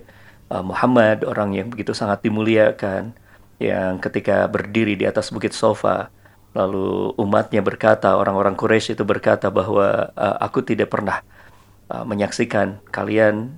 Uh, 0.52 0.60
Muhammad 0.60 1.24
orang 1.24 1.56
yang 1.56 1.72
begitu 1.72 1.96
sangat 1.96 2.20
dimuliakan, 2.20 3.16
yang 3.56 3.96
ketika 4.04 4.44
berdiri 4.52 5.00
di 5.00 5.08
atas 5.08 5.32
bukit 5.32 5.56
sofa, 5.56 6.12
lalu 6.52 7.16
umatnya 7.16 7.64
berkata, 7.64 8.20
orang-orang 8.20 8.52
Quraisy 8.52 8.92
itu 8.92 9.04
berkata 9.08 9.48
bahwa 9.48 10.12
uh, 10.12 10.36
aku 10.44 10.60
tidak 10.60 10.92
pernah 10.92 11.24
Uh, 11.92 12.08
menyaksikan 12.08 12.80
kalian 12.88 13.52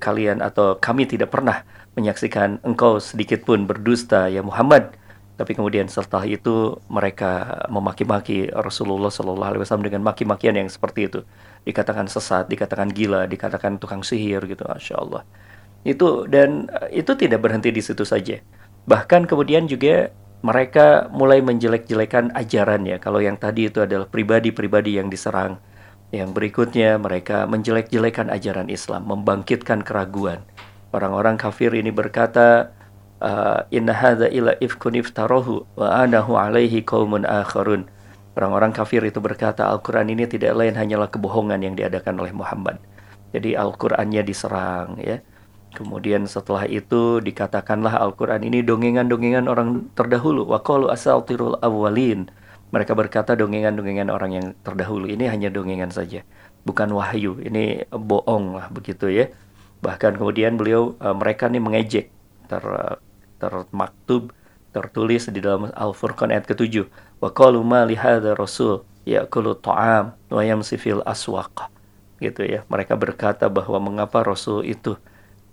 kalian 0.00 0.40
atau 0.40 0.80
kami 0.80 1.04
tidak 1.04 1.28
pernah 1.28 1.60
menyaksikan 1.92 2.56
engkau 2.64 2.96
sedikit 2.96 3.44
pun 3.44 3.68
berdusta 3.68 4.32
ya 4.32 4.40
Muhammad. 4.40 4.96
Tapi 5.36 5.52
kemudian 5.52 5.84
setelah 5.84 6.24
itu 6.24 6.80
mereka 6.88 7.60
memaki-maki 7.68 8.48
Rasulullah 8.48 9.12
Shallallahu 9.12 9.50
Alaihi 9.52 9.62
Wasallam 9.68 9.92
dengan 9.92 10.08
maki-makian 10.08 10.56
yang 10.56 10.72
seperti 10.72 11.12
itu. 11.12 11.20
Dikatakan 11.68 12.08
sesat 12.08 12.48
dikatakan 12.48 12.88
gila 12.88 13.28
dikatakan 13.28 13.76
tukang 13.76 14.00
sihir 14.00 14.40
gitu 14.48 14.64
masya 14.64 14.96
Allah 14.96 15.28
itu 15.86 16.26
dan 16.26 16.66
uh, 16.68 16.90
itu 16.90 17.14
tidak 17.14 17.46
berhenti 17.46 17.70
di 17.70 17.80
situ 17.80 18.02
saja 18.02 18.42
bahkan 18.90 19.24
kemudian 19.24 19.70
juga 19.70 20.10
mereka 20.42 21.08
mulai 21.10 21.40
menjelek-jelekan 21.40 22.34
ajaran 22.34 22.82
ya 22.84 22.98
kalau 22.98 23.22
yang 23.22 23.38
tadi 23.38 23.70
itu 23.70 23.82
adalah 23.82 24.10
pribadi-pribadi 24.10 24.98
yang 24.98 25.08
diserang 25.08 25.62
yang 26.14 26.30
berikutnya 26.30 27.02
mereka 27.02 27.50
menjelek-jelekan 27.50 28.30
ajaran 28.30 28.70
Islam, 28.70 29.10
membangkitkan 29.10 29.82
keraguan. 29.82 30.46
Orang-orang 30.94 31.34
kafir 31.34 31.74
ini 31.74 31.90
berkata, 31.90 32.70
ah, 33.18 33.66
Inna 33.74 33.90
hadza 33.90 34.30
ila 34.30 34.54
ifkun 34.62 34.94
iftarohu 35.02 35.66
wa 35.74 35.88
anahu 36.06 36.38
alaihi 36.38 36.86
qaumun 36.86 37.26
akharun. 37.26 37.90
Orang-orang 38.36 38.70
kafir 38.70 39.02
itu 39.02 39.18
berkata 39.18 39.66
Al-Quran 39.66 40.12
ini 40.12 40.28
tidak 40.28 40.54
lain 40.54 40.76
hanyalah 40.76 41.08
kebohongan 41.08 41.58
yang 41.64 41.74
diadakan 41.74 42.20
oleh 42.20 42.36
Muhammad. 42.36 42.78
Jadi 43.32 43.56
Al-Qurannya 43.58 44.22
diserang 44.22 45.00
ya. 45.00 45.18
Kemudian 45.76 46.24
setelah 46.24 46.64
itu 46.64 47.20
dikatakanlah 47.20 48.00
Al-Quran 48.00 48.48
ini 48.48 48.64
dongengan-dongengan 48.64 49.44
orang 49.44 49.92
terdahulu. 49.92 50.48
Wa 50.48 50.64
qalu 50.64 50.88
asaltirul 50.88 51.60
awwalin 51.60 52.32
mereka 52.74 52.98
berkata 52.98 53.38
dongengan-dongengan 53.38 54.10
orang 54.10 54.30
yang 54.34 54.46
terdahulu 54.66 55.06
ini 55.06 55.30
hanya 55.30 55.52
dongengan 55.54 55.94
saja, 55.94 56.26
bukan 56.66 56.90
wahyu. 56.90 57.38
Ini 57.38 57.86
bohong 57.94 58.58
lah 58.58 58.66
begitu 58.74 59.06
ya. 59.06 59.30
Bahkan 59.84 60.18
kemudian 60.18 60.58
beliau 60.58 60.98
uh, 60.98 61.14
mereka 61.14 61.46
nih 61.46 61.62
mengejek 61.62 62.06
ter 62.50 62.64
termaktub 63.38 64.34
tertulis 64.74 65.30
di 65.30 65.40
dalam 65.40 65.70
Al-Furqan 65.72 66.34
ayat 66.34 66.50
ke-7. 66.50 66.90
Wa 67.22 67.30
qalu 67.30 67.62
ma 67.62 67.86
li 67.86 67.94
rasul 68.34 68.82
ya'kulu 69.06 69.56
ta'am 69.62 70.12
wa 70.28 70.42
yamsi 70.42 70.74
fil 70.76 71.06
aswaq. 71.06 71.70
Gitu 72.18 72.42
ya. 72.44 72.66
Mereka 72.66 72.98
berkata 72.98 73.46
bahwa 73.46 73.78
mengapa 73.78 74.26
rasul 74.26 74.66
itu 74.66 74.98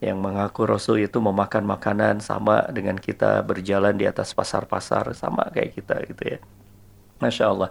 yang 0.04 0.20
mengaku 0.20 0.68
rasul 0.68 1.00
itu 1.00 1.24
memakan 1.24 1.64
makanan 1.64 2.20
sama 2.20 2.68
dengan 2.70 3.00
kita 3.00 3.40
berjalan 3.48 3.96
di 3.96 4.04
atas 4.04 4.36
pasar-pasar 4.36 5.16
sama 5.16 5.48
kayak 5.56 5.80
kita 5.80 5.96
gitu 6.12 6.24
ya. 6.36 6.40
Masya 7.24 7.46
Allah. 7.56 7.70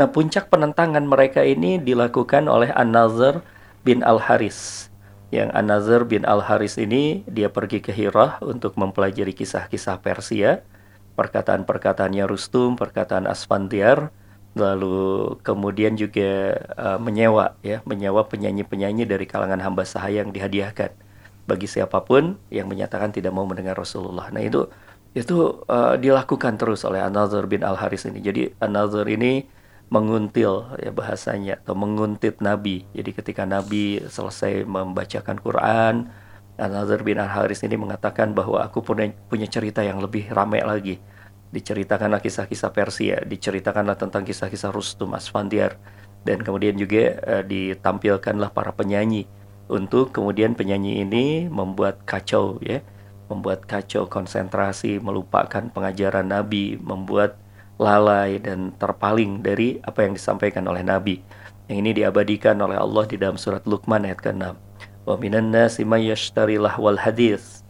Nah 0.00 0.08
puncak 0.08 0.48
penentangan 0.48 1.04
mereka 1.04 1.44
ini 1.44 1.76
dilakukan 1.76 2.48
oleh 2.48 2.72
An-Nazar 2.72 3.44
bin 3.84 4.00
Al-Haris. 4.00 4.88
Yang 5.28 5.52
An-Nazar 5.52 6.08
bin 6.08 6.24
Al-Haris 6.24 6.80
ini 6.80 7.20
dia 7.28 7.52
pergi 7.52 7.84
ke 7.84 7.92
Hirah 7.92 8.40
untuk 8.40 8.80
mempelajari 8.80 9.36
kisah-kisah 9.36 10.00
Persia. 10.00 10.64
Perkataan-perkataannya 11.20 12.24
Rustum, 12.24 12.80
perkataan 12.80 13.28
Asfandiar. 13.28 14.08
Lalu 14.56 15.36
kemudian 15.42 15.98
juga 15.98 16.56
uh, 16.78 16.98
menyewa 17.02 17.58
ya, 17.60 17.82
menyewa 17.84 18.24
penyanyi-penyanyi 18.24 19.04
dari 19.04 19.26
kalangan 19.26 19.58
hamba 19.58 19.82
sahaya 19.82 20.22
yang 20.22 20.30
dihadiahkan 20.30 21.03
bagi 21.44 21.68
siapa 21.68 22.00
pun 22.04 22.40
yang 22.48 22.68
menyatakan 22.68 23.12
tidak 23.12 23.32
mau 23.36 23.44
mendengar 23.44 23.76
Rasulullah. 23.76 24.32
Nah 24.32 24.40
itu 24.40 24.64
itu 25.14 25.62
uh, 25.70 25.94
dilakukan 25.94 26.58
terus 26.58 26.82
oleh 26.82 26.98
An-Nazar 26.98 27.46
bin 27.46 27.62
Al-Haris 27.62 28.10
ini. 28.10 28.18
Jadi 28.18 28.50
An-Nazar 28.58 29.06
ini 29.06 29.46
menguntil 29.92 30.80
ya 30.82 30.90
bahasanya 30.90 31.62
atau 31.62 31.78
menguntit 31.78 32.42
Nabi. 32.42 32.82
Jadi 32.90 33.10
ketika 33.14 33.46
Nabi 33.46 34.02
selesai 34.10 34.66
membacakan 34.66 35.38
Quran, 35.38 36.10
An-Nazar 36.58 37.06
bin 37.06 37.20
Al-Haris 37.22 37.62
ini 37.62 37.78
mengatakan 37.78 38.34
bahwa 38.34 38.64
aku 38.64 38.82
punya, 38.82 39.14
punya 39.30 39.46
cerita 39.46 39.86
yang 39.86 40.02
lebih 40.02 40.26
ramai 40.34 40.66
lagi. 40.66 40.98
Diceritakanlah 41.54 42.18
kisah-kisah 42.18 42.74
Persia, 42.74 43.22
diceritakanlah 43.22 43.94
tentang 43.94 44.26
kisah-kisah 44.26 44.74
Rustum 44.74 45.14
Asfandiar 45.14 45.78
dan 46.26 46.42
kemudian 46.42 46.74
juga 46.74 47.20
uh, 47.22 47.42
ditampilkanlah 47.46 48.50
para 48.50 48.74
penyanyi 48.74 49.30
untuk 49.68 50.12
kemudian 50.12 50.52
penyanyi 50.52 51.04
ini 51.04 51.48
membuat 51.48 52.04
kacau 52.04 52.60
ya 52.60 52.84
membuat 53.28 53.64
kacau 53.64 54.04
konsentrasi, 54.04 55.00
melupakan 55.00 55.64
pengajaran 55.72 56.28
Nabi, 56.28 56.76
membuat 56.76 57.40
lalai 57.80 58.38
dan 58.38 58.70
terpaling 58.76 59.42
dari 59.42 59.80
apa 59.82 60.04
yang 60.04 60.14
disampaikan 60.14 60.64
oleh 60.68 60.84
Nabi. 60.84 61.24
Yang 61.66 61.78
ini 61.80 61.90
diabadikan 62.04 62.60
oleh 62.60 62.76
Allah 62.76 63.04
di 63.08 63.16
dalam 63.16 63.40
surat 63.40 63.64
Luqman 63.64 64.04
ayat 64.04 64.20
ke-6. 64.20 64.54
Wa 65.04 65.16
minan 65.16 65.52
nasi 65.52 65.84
may 65.84 66.08
yashtari 66.08 66.56
lahwal 66.60 66.96
hadis 66.96 67.64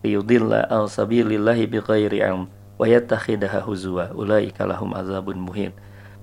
liyudilla 0.00 0.66
al 0.70 0.88
sabilillahi 0.88 1.68
bighairi 1.68 2.24
ilm 2.24 2.50
wa 2.80 2.86
yattakhidaha 2.88 3.62
huzwa 3.62 4.14
ulaika 4.16 4.64
lahum 4.64 4.94
azabun 4.94 5.38
muhin. 5.38 5.74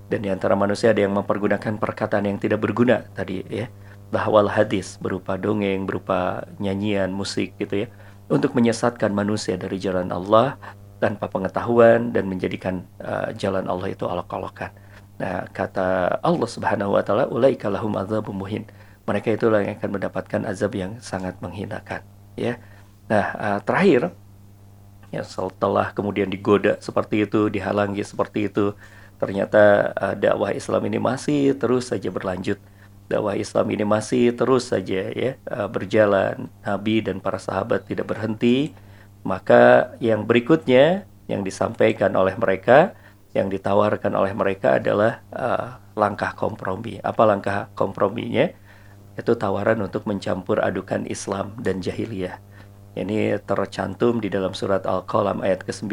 Dan 0.08 0.24
di 0.24 0.32
antara 0.32 0.56
manusia 0.56 0.96
ada 0.96 1.04
yang 1.04 1.12
mempergunakan 1.12 1.76
perkataan 1.76 2.24
yang 2.24 2.40
tidak 2.40 2.64
berguna 2.64 3.04
tadi 3.12 3.44
ya. 3.44 3.68
Lahwal 4.08 4.48
hadis 4.48 4.96
berupa 4.96 5.36
dongeng, 5.36 5.84
berupa 5.84 6.48
nyanyian, 6.56 7.12
musik 7.12 7.52
gitu 7.60 7.84
ya 7.84 7.88
untuk 8.28 8.52
menyesatkan 8.56 9.12
manusia 9.12 9.56
dari 9.56 9.80
jalan 9.80 10.12
Allah 10.12 10.56
tanpa 11.00 11.28
pengetahuan 11.28 12.12
dan 12.12 12.28
menjadikan 12.28 12.84
uh, 13.00 13.32
jalan 13.36 13.64
Allah 13.68 13.92
itu 13.92 14.04
alok-alokan. 14.04 14.72
Nah, 15.18 15.46
kata 15.50 16.20
Allah 16.22 16.48
Subhanahu 16.48 16.94
wa 16.94 17.02
taala, 17.02 17.26
"Ulaika 17.26 17.66
lahum 17.72 17.96
adzabun 17.98 18.36
muhin." 18.36 18.64
Mereka 19.08 19.40
itulah 19.40 19.64
yang 19.64 19.80
akan 19.80 19.90
mendapatkan 19.96 20.40
azab 20.44 20.76
yang 20.76 21.00
sangat 21.00 21.40
menghinakan, 21.40 22.04
ya. 22.36 22.60
Nah, 23.08 23.26
uh, 23.40 23.58
terakhir 23.64 24.12
ya 25.08 25.24
setelah 25.24 25.96
kemudian 25.96 26.28
digoda 26.28 26.76
seperti 26.84 27.24
itu, 27.24 27.48
dihalangi 27.48 28.04
seperti 28.04 28.52
itu, 28.52 28.76
ternyata 29.16 29.96
uh, 29.96 30.14
dakwah 30.14 30.52
Islam 30.52 30.84
ini 30.92 31.00
masih 31.00 31.56
terus 31.56 31.88
saja 31.88 32.12
berlanjut 32.12 32.60
dakwah 33.08 33.34
Islam 33.34 33.66
ini 33.72 33.84
masih 33.88 34.36
terus 34.36 34.70
saja 34.70 35.08
ya 35.10 35.32
eh, 35.34 35.68
berjalan. 35.68 36.52
Nabi 36.62 37.00
dan 37.00 37.18
para 37.18 37.40
sahabat 37.40 37.88
tidak 37.88 38.12
berhenti. 38.12 38.76
Maka 39.26 39.92
yang 39.98 40.24
berikutnya 40.24 41.08
yang 41.26 41.44
disampaikan 41.44 42.14
oleh 42.16 42.32
mereka, 42.38 42.96
yang 43.36 43.52
ditawarkan 43.52 44.16
oleh 44.16 44.32
mereka 44.32 44.80
adalah 44.80 45.20
uh, 45.28 45.76
langkah 45.92 46.32
kompromi. 46.32 46.96
Apa 47.04 47.28
langkah 47.28 47.68
komprominya? 47.76 48.48
Itu 49.18 49.36
tawaran 49.36 49.84
untuk 49.84 50.08
mencampur 50.08 50.64
adukan 50.64 51.04
Islam 51.04 51.52
dan 51.60 51.84
jahiliyah. 51.84 52.40
Ini 52.96 53.36
tercantum 53.44 54.24
di 54.24 54.32
dalam 54.32 54.56
surat 54.56 54.88
Al-Qalam 54.88 55.44
ayat 55.44 55.66
ke-9. 55.66 55.92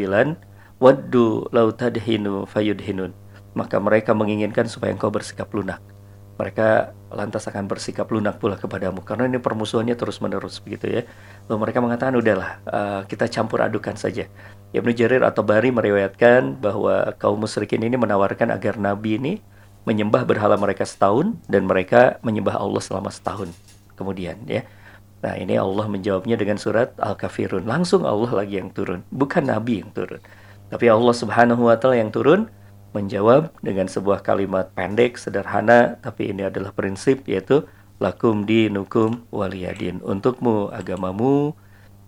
waddu 0.80 1.48
lau 1.56 1.72
tadhinu 1.72 2.44
fayudhinun 2.44 3.12
maka 3.56 3.80
mereka 3.80 4.12
menginginkan 4.12 4.68
supaya 4.68 4.92
engkau 4.92 5.08
bersikap 5.08 5.48
lunak 5.56 5.80
mereka 6.36 6.92
lantas 7.08 7.48
akan 7.48 7.64
bersikap 7.64 8.04
lunak 8.12 8.36
pula 8.36 8.60
kepadamu 8.60 9.00
karena 9.00 9.24
ini 9.24 9.40
permusuhannya 9.40 9.96
terus 9.96 10.20
menerus 10.20 10.60
begitu 10.60 11.00
ya 11.00 11.02
lalu 11.48 11.68
mereka 11.68 11.78
mengatakan 11.80 12.14
udahlah 12.16 12.60
uh, 12.68 13.00
kita 13.08 13.28
campur 13.32 13.64
adukan 13.64 13.96
saja 13.96 14.28
Ibnu 14.76 14.92
Jarir 14.92 15.24
atau 15.24 15.40
Bari 15.40 15.72
meriwayatkan 15.72 16.60
bahwa 16.60 17.16
kaum 17.16 17.40
musyrikin 17.40 17.80
ini 17.80 17.96
menawarkan 17.96 18.52
agar 18.52 18.76
Nabi 18.76 19.16
ini 19.16 19.32
menyembah 19.88 20.28
berhala 20.28 20.60
mereka 20.60 20.84
setahun 20.84 21.32
dan 21.48 21.64
mereka 21.64 22.20
menyembah 22.20 22.60
Allah 22.60 22.82
selama 22.84 23.08
setahun 23.08 23.50
kemudian 23.96 24.36
ya 24.44 24.62
Nah 25.26 25.34
ini 25.42 25.56
Allah 25.58 25.90
menjawabnya 25.90 26.36
dengan 26.38 26.54
surat 26.60 26.92
Al-Kafirun. 27.02 27.64
Langsung 27.64 28.06
Allah 28.06 28.30
lagi 28.30 28.60
yang 28.60 28.70
turun, 28.70 29.02
bukan 29.10 29.48
Nabi 29.48 29.82
yang 29.82 29.90
turun. 29.90 30.20
Tapi 30.70 30.86
Allah 30.86 31.14
Subhanahu 31.14 31.66
wa 31.66 31.74
taala 31.78 31.98
yang 31.98 32.10
turun 32.14 32.46
menjawab 32.96 33.52
dengan 33.60 33.84
sebuah 33.84 34.24
kalimat 34.24 34.72
pendek, 34.72 35.20
sederhana, 35.20 36.00
tapi 36.00 36.32
ini 36.32 36.48
adalah 36.48 36.72
prinsip 36.72 37.28
yaitu 37.28 37.68
lakum 38.00 38.48
dinukum 38.48 39.28
waliyadin. 39.28 40.00
Untukmu 40.00 40.72
agamamu, 40.72 41.52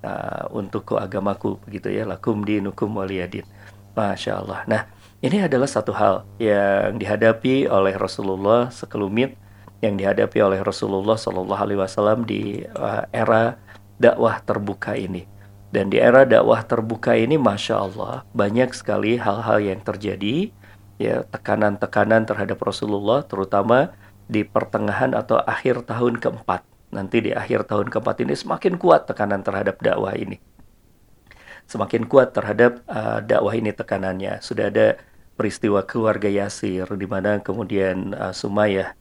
uh, 0.00 0.44
untukku 0.48 0.96
agamaku 0.96 1.60
begitu 1.68 1.92
ya. 1.92 2.08
Lakum 2.08 2.40
dinukum 2.48 2.88
waliyadin. 2.96 3.44
Masya 3.92 4.40
Allah. 4.40 4.64
Nah, 4.64 4.82
ini 5.20 5.44
adalah 5.44 5.68
satu 5.68 5.92
hal 5.92 6.24
yang 6.40 6.96
dihadapi 6.96 7.68
oleh 7.68 7.98
Rasulullah 7.98 8.70
sekelumit 8.72 9.34
yang 9.82 9.98
dihadapi 9.98 10.38
oleh 10.42 10.62
Rasulullah 10.62 11.18
Shallallahu 11.18 11.62
Alaihi 11.62 11.80
Wasallam 11.82 12.18
di 12.26 12.62
uh, 12.78 13.04
era 13.12 13.58
dakwah 13.98 14.38
terbuka 14.42 14.94
ini. 14.94 15.26
Dan 15.68 15.92
di 15.92 16.00
era 16.00 16.24
dakwah 16.24 16.64
terbuka 16.64 17.12
ini, 17.12 17.36
masya 17.36 17.76
Allah, 17.76 18.24
banyak 18.32 18.72
sekali 18.72 19.20
hal-hal 19.20 19.60
yang 19.60 19.84
terjadi, 19.84 20.48
ya 20.98 21.24
tekanan-tekanan 21.30 22.26
terhadap 22.26 22.58
Rasulullah, 22.60 23.24
terutama 23.24 23.94
di 24.28 24.44
pertengahan 24.44 25.16
atau 25.16 25.40
akhir 25.40 25.88
tahun 25.88 26.20
keempat. 26.20 26.66
Nanti 26.92 27.24
di 27.24 27.30
akhir 27.32 27.70
tahun 27.70 27.88
keempat 27.88 28.26
ini 28.26 28.34
semakin 28.36 28.76
kuat 28.76 29.08
tekanan 29.08 29.40
terhadap 29.40 29.80
dakwah 29.80 30.12
ini. 30.12 30.42
Semakin 31.68 32.04
kuat 32.04 32.34
terhadap 32.34 32.84
uh, 32.88 33.24
dakwah 33.24 33.54
ini 33.56 33.72
tekanannya. 33.72 34.40
Sudah 34.44 34.68
ada 34.68 35.00
peristiwa 35.38 35.84
keluarga 35.86 36.28
Yasir, 36.28 36.88
di 36.96 37.06
mana 37.06 37.38
kemudian 37.40 38.12
uh, 38.16 38.34
Sumayyah 38.34 38.92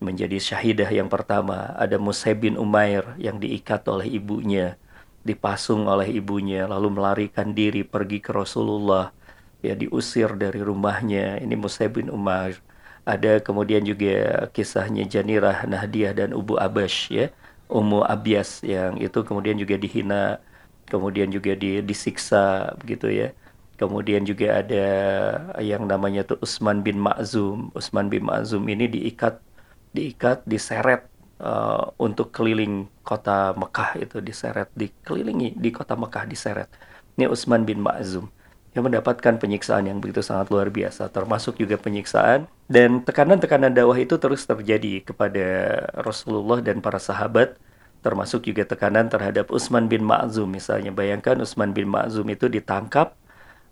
menjadi 0.00 0.36
syahidah 0.40 0.88
yang 0.88 1.08
pertama. 1.12 1.76
Ada 1.76 2.00
Mus'ab 2.00 2.40
bin 2.40 2.56
Umair 2.56 3.16
yang 3.20 3.40
diikat 3.40 3.84
oleh 3.88 4.08
ibunya 4.08 4.80
dipasung 5.20 5.84
oleh 5.84 6.08
ibunya 6.16 6.64
lalu 6.64 6.96
melarikan 6.96 7.52
diri 7.52 7.84
pergi 7.84 8.24
ke 8.24 8.32
Rasulullah 8.32 9.12
ya 9.66 9.74
diusir 9.76 10.30
dari 10.36 10.60
rumahnya. 10.64 11.40
Ini 11.44 11.54
Mus'ab 11.56 11.96
bin 11.96 12.08
Umar. 12.12 12.56
Ada 13.08 13.40
kemudian 13.40 13.82
juga 13.84 14.46
kisahnya 14.54 15.04
Janirah 15.08 15.64
Nahdiyah 15.64 16.12
dan 16.16 16.30
Ubu 16.36 16.60
Abash 16.60 17.08
ya. 17.12 17.32
Ummu 17.70 18.02
Abias 18.02 18.60
yang 18.66 18.98
itu 18.98 19.22
kemudian 19.22 19.54
juga 19.54 19.78
dihina 19.78 20.42
kemudian 20.90 21.30
juga 21.30 21.54
di, 21.54 21.80
disiksa 21.86 22.74
begitu 22.82 23.06
ya. 23.10 23.28
Kemudian 23.80 24.22
juga 24.28 24.60
ada 24.60 24.86
yang 25.62 25.88
namanya 25.88 26.20
tuh 26.28 26.36
Usman 26.44 26.84
bin 26.84 27.00
Ma'zum. 27.00 27.72
Usman 27.72 28.12
bin 28.12 28.26
Ma'zum 28.28 28.62
ini 28.68 28.84
diikat 28.90 29.40
diikat 29.96 30.44
diseret 30.44 31.08
uh, 31.40 31.90
untuk 31.98 32.30
keliling 32.36 32.86
kota 33.02 33.56
Mekah 33.56 33.90
itu 34.04 34.16
diseret 34.20 34.68
dikelilingi 34.76 35.56
di 35.56 35.70
kota 35.72 35.94
Mekah 35.96 36.24
diseret. 36.28 36.68
Ini 37.16 37.26
Utsman 37.32 37.64
bin 37.68 37.80
Ma'zum 37.82 38.28
yang 38.70 38.86
mendapatkan 38.86 39.34
penyiksaan 39.42 39.90
yang 39.90 39.98
begitu 39.98 40.22
sangat 40.22 40.46
luar 40.54 40.70
biasa 40.70 41.10
termasuk 41.10 41.58
juga 41.58 41.74
penyiksaan. 41.74 42.46
Dan 42.70 43.02
tekanan-tekanan 43.02 43.74
dakwah 43.74 43.98
itu 43.98 44.14
terus 44.22 44.46
terjadi 44.46 45.02
kepada 45.02 45.46
Rasulullah 45.98 46.62
dan 46.62 46.78
para 46.78 47.02
sahabat 47.02 47.58
termasuk 48.00 48.46
juga 48.46 48.64
tekanan 48.64 49.10
terhadap 49.10 49.50
Utsman 49.50 49.90
bin 49.90 50.06
Ma'zum. 50.06 50.48
Misalnya 50.48 50.94
bayangkan 50.94 51.36
Utsman 51.42 51.74
bin 51.74 51.90
Ma'zum 51.90 52.24
itu 52.30 52.46
ditangkap 52.46 53.18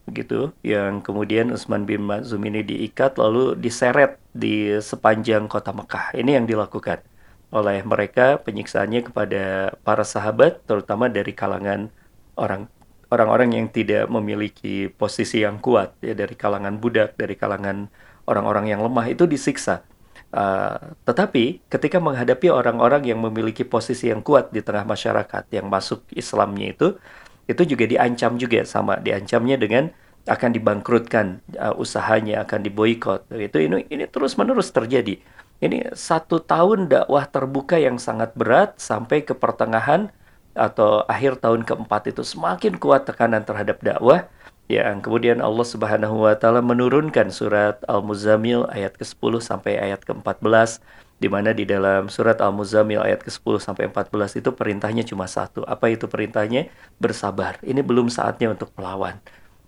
begitu 0.09 0.51
yang 0.65 1.05
kemudian 1.05 1.53
Utsman 1.53 1.85
bin 1.85 2.03
Ma'zum 2.03 2.41
ini 2.49 2.65
diikat 2.65 3.21
lalu 3.21 3.55
diseret 3.55 4.19
di 4.35 4.75
sepanjang 4.83 5.47
kota 5.47 5.71
Mekah. 5.71 6.17
Ini 6.19 6.43
yang 6.43 6.47
dilakukan 6.49 7.05
oleh 7.49 7.81
mereka 7.81 8.37
penyiksaannya 8.45 9.09
kepada 9.09 9.73
para 9.81 10.05
sahabat 10.05 10.61
terutama 10.69 11.09
dari 11.09 11.33
kalangan 11.33 11.89
orang 12.37 12.69
orang-orang 13.09 13.57
yang 13.57 13.67
tidak 13.73 14.07
memiliki 14.13 14.93
posisi 14.93 15.45
yang 15.45 15.61
kuat 15.61 15.97
ya 16.05 16.13
dari 16.13 16.37
kalangan 16.37 16.77
budak 16.77 17.17
dari 17.17 17.35
kalangan 17.35 17.89
orang-orang 18.29 18.69
yang 18.69 18.81
lemah 18.85 19.09
itu 19.09 19.25
disiksa. 19.25 19.85
Uh, 20.29 20.93
tetapi 21.09 21.65
ketika 21.73 21.97
menghadapi 21.97 22.53
orang-orang 22.53 23.09
yang 23.09 23.17
memiliki 23.17 23.65
posisi 23.65 24.13
yang 24.13 24.21
kuat 24.21 24.53
di 24.53 24.61
tengah 24.61 24.85
masyarakat 24.85 25.49
yang 25.49 25.73
masuk 25.73 26.05
Islamnya 26.13 26.77
itu 26.77 27.01
itu 27.49 27.63
juga 27.65 27.89
diancam 27.89 28.37
juga 28.37 28.61
sama 28.69 29.01
diancamnya 29.01 29.57
dengan 29.57 29.89
akan 30.29 30.51
dibangkrutkan 30.53 31.41
uh, 31.57 31.73
usahanya 31.81 32.45
akan 32.45 32.61
diboykot 32.61 33.25
itu 33.41 33.57
ini 33.57 33.89
ini 33.89 34.05
terus 34.05 34.37
menerus 34.37 34.69
terjadi. 34.69 35.17
Ini 35.59 35.97
satu 35.97 36.39
tahun 36.45 36.87
dakwah 36.87 37.25
terbuka 37.27 37.81
yang 37.81 37.97
sangat 37.99 38.37
berat 38.37 38.79
sampai 38.79 39.25
ke 39.27 39.33
pertengahan 39.33 40.13
atau 40.59 41.07
akhir 41.07 41.39
tahun 41.39 41.63
keempat 41.63 42.11
itu 42.11 42.27
semakin 42.27 42.77
kuat 42.77 43.07
tekanan 43.07 43.47
terhadap 43.47 43.79
dakwah 43.81 44.27
yang 44.69 45.01
kemudian 45.01 45.41
Allah 45.41 45.65
Subhanahu 45.65 46.29
wa 46.29 46.37
taala 46.37 46.61
menurunkan 46.61 47.33
surat 47.33 47.81
Al-Muzammil 47.89 48.69
ayat 48.69 49.01
ke-10 49.01 49.41
sampai 49.41 49.81
ayat 49.81 50.05
ke-14 50.05 50.85
di 51.19 51.27
mana 51.27 51.57
di 51.57 51.65
dalam 51.65 52.13
surat 52.13 52.37
Al-Muzammil 52.39 53.01
ayat 53.01 53.25
ke-10 53.25 53.65
sampai 53.65 53.89
14 53.89 54.39
itu 54.39 54.53
perintahnya 54.53 55.09
cuma 55.09 55.25
satu. 55.25 55.65
Apa 55.65 55.89
itu 55.89 56.05
perintahnya? 56.05 56.69
Bersabar. 57.01 57.57
Ini 57.65 57.81
belum 57.81 58.13
saatnya 58.13 58.53
untuk 58.53 58.71
melawan. 58.77 59.19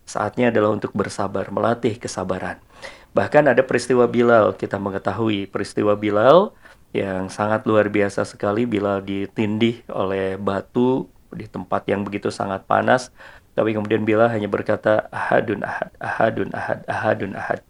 Saatnya 0.04 0.52
adalah 0.52 0.76
untuk 0.76 0.92
bersabar, 0.92 1.48
melatih 1.48 1.96
kesabaran. 1.96 2.60
Bahkan 3.10 3.50
ada 3.50 3.62
peristiwa 3.66 4.06
Bilal, 4.06 4.54
kita 4.54 4.78
mengetahui 4.78 5.50
peristiwa 5.50 5.98
Bilal 5.98 6.54
yang 6.90 7.30
sangat 7.30 7.66
luar 7.66 7.86
biasa 7.86 8.26
sekali. 8.26 8.66
Bilal 8.66 9.02
ditindih 9.02 9.86
oleh 9.90 10.34
batu 10.34 11.06
di 11.30 11.46
tempat 11.46 11.86
yang 11.86 12.02
begitu 12.02 12.30
sangat 12.34 12.66
panas. 12.66 13.14
Tapi 13.54 13.74
kemudian 13.74 14.06
Bilal 14.06 14.30
hanya 14.30 14.46
berkata, 14.46 15.10
ahadun 15.10 15.66
ahad, 15.66 15.90
ahadun 15.98 16.50
ahad, 16.54 16.80
ahadun 16.86 17.32
ahad. 17.34 17.60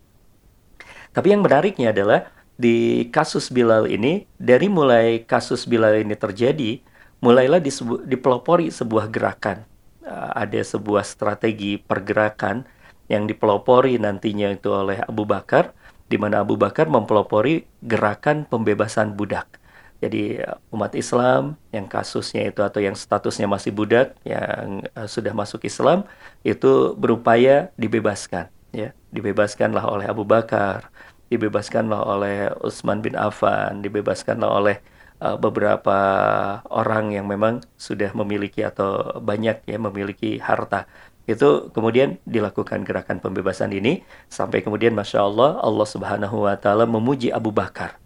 Tapi 1.11 1.35
yang 1.35 1.43
menariknya 1.43 1.91
adalah 1.91 2.31
di 2.61 3.09
kasus 3.09 3.49
Bilal 3.49 3.89
ini, 3.89 4.29
dari 4.37 4.69
mulai 4.69 5.25
kasus 5.25 5.65
Bilal 5.65 6.05
ini 6.05 6.13
terjadi, 6.13 6.79
mulailah 7.25 7.59
dipelopori 8.05 8.69
sebuah 8.69 9.09
gerakan. 9.09 9.65
Ada 10.11 10.77
sebuah 10.77 11.03
strategi 11.03 11.81
pergerakan 11.81 12.69
yang 13.11 13.27
dipelopori 13.27 13.99
nantinya 13.99 14.53
itu 14.55 14.71
oleh 14.71 15.03
Abu 15.03 15.27
Bakar, 15.27 15.75
di 16.11 16.19
mana 16.19 16.43
Abu 16.43 16.59
Bakar 16.59 16.91
mempelopori 16.91 17.63
gerakan 17.87 18.43
pembebasan 18.51 19.15
budak. 19.15 19.47
Jadi 20.01 20.41
umat 20.73 20.97
Islam 20.97 21.61
yang 21.71 21.85
kasusnya 21.85 22.49
itu 22.49 22.65
atau 22.65 22.81
yang 22.81 22.97
statusnya 22.97 23.45
masih 23.45 23.71
budak 23.71 24.17
yang 24.25 24.81
uh, 24.97 25.05
sudah 25.05 25.37
masuk 25.37 25.69
Islam 25.69 26.09
itu 26.41 26.97
berupaya 26.97 27.69
dibebaskan 27.77 28.49
ya 28.73 28.97
dibebaskanlah 29.13 29.85
oleh 29.85 30.09
Abu 30.09 30.25
Bakar 30.25 30.89
dibebaskanlah 31.29 32.01
oleh 32.01 32.49
Utsman 32.65 33.05
bin 33.05 33.13
Affan 33.13 33.85
dibebaskanlah 33.85 34.49
oleh 34.49 34.81
uh, 35.21 35.37
beberapa 35.37 35.99
orang 36.73 37.13
yang 37.13 37.29
memang 37.29 37.61
sudah 37.77 38.11
memiliki 38.17 38.65
atau 38.65 39.21
banyak 39.21 39.69
ya 39.69 39.77
memiliki 39.77 40.41
harta 40.41 40.89
itu 41.31 41.71
kemudian 41.71 42.19
dilakukan 42.27 42.83
gerakan 42.83 43.23
pembebasan 43.23 43.71
ini 43.71 44.03
sampai 44.27 44.61
kemudian 44.67 44.93
masya 44.93 45.23
Allah 45.23 45.63
Allah 45.63 45.87
Subhanahu 45.87 46.47
Wa 46.47 46.59
Taala 46.59 46.85
memuji 46.85 47.31
Abu 47.31 47.55
Bakar. 47.55 47.97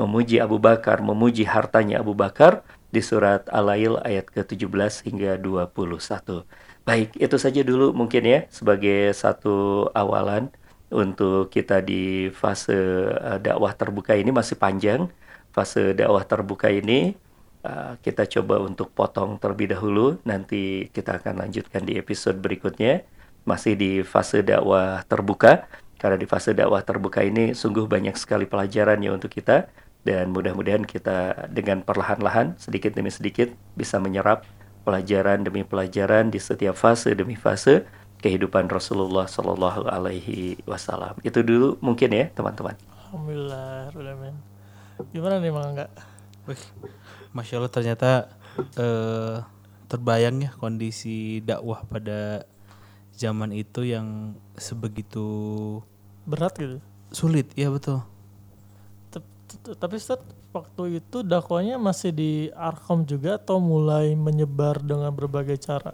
Memuji 0.00 0.42
Abu 0.42 0.58
Bakar 0.58 0.98
memuji 0.98 1.46
hartanya 1.46 2.02
Abu 2.02 2.16
Bakar 2.16 2.66
di 2.90 3.00
surat 3.00 3.46
Al-Lail 3.48 3.96
ayat 4.02 4.28
ke-17 4.28 5.06
hingga 5.08 5.38
21 5.40 6.44
baik 6.82 7.14
itu 7.14 7.36
saja 7.38 7.62
dulu 7.62 7.94
mungkin 7.94 8.22
ya 8.26 8.38
sebagai 8.50 9.14
satu 9.14 9.86
awalan 9.94 10.50
untuk 10.92 11.48
kita 11.48 11.80
di 11.80 12.28
fase 12.34 12.76
uh, 13.16 13.38
dakwah 13.40 13.72
terbuka 13.72 14.12
ini 14.12 14.28
masih 14.30 14.60
panjang. 14.60 15.08
Fase 15.52 15.96
dakwah 15.96 16.24
terbuka 16.24 16.68
ini 16.68 17.16
Uh, 17.62 17.94
kita 18.02 18.26
coba 18.26 18.58
untuk 18.58 18.90
potong 18.90 19.38
terlebih 19.38 19.70
dahulu. 19.70 20.18
Nanti 20.26 20.90
kita 20.90 21.22
akan 21.22 21.46
lanjutkan 21.46 21.86
di 21.86 21.94
episode 21.94 22.42
berikutnya. 22.42 23.06
Masih 23.46 23.78
di 23.78 24.02
fase 24.02 24.42
dakwah 24.42 25.06
terbuka. 25.06 25.70
Karena 25.94 26.18
di 26.18 26.26
fase 26.26 26.50
dakwah 26.52 26.82
terbuka 26.82 27.22
ini 27.22 27.54
sungguh 27.54 27.86
banyak 27.86 28.18
sekali 28.18 28.50
pelajaran 28.50 28.98
ya 28.98 29.14
untuk 29.14 29.30
kita. 29.30 29.70
Dan 30.02 30.34
mudah-mudahan 30.34 30.82
kita 30.82 31.46
dengan 31.54 31.86
perlahan-lahan, 31.86 32.58
sedikit 32.58 32.90
demi 32.90 33.14
sedikit, 33.14 33.54
bisa 33.78 34.02
menyerap 34.02 34.42
pelajaran 34.82 35.46
demi 35.46 35.62
pelajaran 35.62 36.34
di 36.34 36.42
setiap 36.42 36.74
fase 36.74 37.14
demi 37.14 37.38
fase. 37.38 37.86
kehidupan 38.22 38.70
Rasulullah 38.70 39.26
Shallallahu 39.26 39.90
Alaihi 39.90 40.62
Wasallam. 40.62 41.18
Itu 41.26 41.42
dulu 41.42 41.76
mungkin 41.82 42.14
ya 42.14 42.30
teman-teman. 42.30 42.78
Alhamdulillah. 43.10 43.90
Gimana 45.10 45.42
nih 45.42 45.50
Mang 45.50 45.74
enggak? 45.74 45.90
Masya 47.32 47.58
Allah 47.58 47.72
ternyata 47.72 48.10
eh, 48.76 49.36
terbayang 49.88 50.44
ya 50.44 50.50
kondisi 50.56 51.40
dakwah 51.44 51.84
pada 51.88 52.44
zaman 53.12 53.52
itu 53.52 53.84
yang 53.84 54.36
sebegitu 54.56 55.24
berat 56.24 56.56
gitu. 56.56 56.78
Sulit, 57.12 57.52
ya 57.52 57.68
betul. 57.68 58.00
Tapi 59.52 60.00
Ustaz, 60.00 60.24
waktu 60.56 61.04
itu 61.04 61.20
dakwanya 61.20 61.76
masih 61.76 62.08
di 62.08 62.32
Arkom 62.56 63.04
juga 63.04 63.36
atau 63.36 63.60
mulai 63.60 64.16
menyebar 64.16 64.80
dengan 64.80 65.12
berbagai 65.12 65.60
cara? 65.60 65.92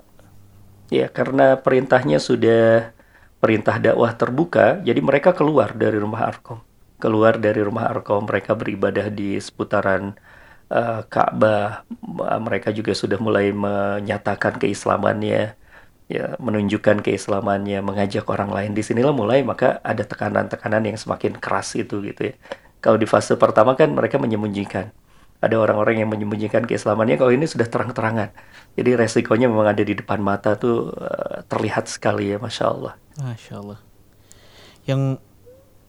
Ya, 0.95 1.11
karena 1.11 1.59
perintahnya 1.59 2.23
sudah 2.23 2.95
perintah 3.43 3.83
dakwah 3.83 4.15
terbuka, 4.15 4.79
jadi 4.87 5.03
mereka 5.03 5.35
keluar 5.35 5.75
dari 5.75 5.99
rumah 5.99 6.31
Arkom. 6.31 6.63
Keluar 7.03 7.35
dari 7.39 7.59
rumah 7.63 7.91
Arkom, 7.91 8.31
mereka 8.31 8.55
beribadah 8.55 9.11
di 9.11 9.39
seputaran 9.43 10.15
uh, 10.73 11.03
Ka'bah. 11.09 11.85
Mereka 12.41 12.73
juga 12.73 12.93
sudah 12.93 13.21
mulai 13.21 13.53
menyatakan 13.53 14.57
keislamannya 14.57 15.57
ya 16.09 16.41
menunjukkan 16.41 17.05
keislamannya, 17.05 17.85
mengajak 17.85 18.25
orang 18.33 18.49
lain. 18.49 18.73
Di 18.73 18.81
sinilah 18.81 19.13
mulai 19.13 19.45
maka 19.45 19.77
ada 19.85 20.01
tekanan-tekanan 20.01 20.89
yang 20.89 20.97
semakin 20.97 21.37
keras 21.37 21.77
itu 21.77 22.01
gitu 22.01 22.33
ya. 22.33 22.35
Kalau 22.81 22.97
di 22.97 23.05
fase 23.05 23.37
pertama 23.37 23.77
kan 23.77 23.93
mereka 23.93 24.17
menyembunyikan. 24.17 24.89
Ada 25.39 25.55
orang-orang 25.55 26.03
yang 26.03 26.11
menyembunyikan 26.11 26.67
keislamannya 26.67 27.15
kalau 27.15 27.31
ini 27.31 27.47
sudah 27.47 27.71
terang-terangan. 27.71 28.35
Jadi 28.75 28.91
resikonya 28.99 29.47
memang 29.47 29.71
ada 29.71 29.83
di 29.87 29.95
depan 29.95 30.19
mata 30.19 30.59
tuh 30.59 30.91
uh, 30.99 31.47
terlihat 31.47 31.87
sekali 31.87 32.35
ya 32.35 32.43
Masya 32.43 32.65
Allah. 32.67 32.99
Masya 33.23 33.55
Allah. 33.63 33.79
Yang 34.83 35.23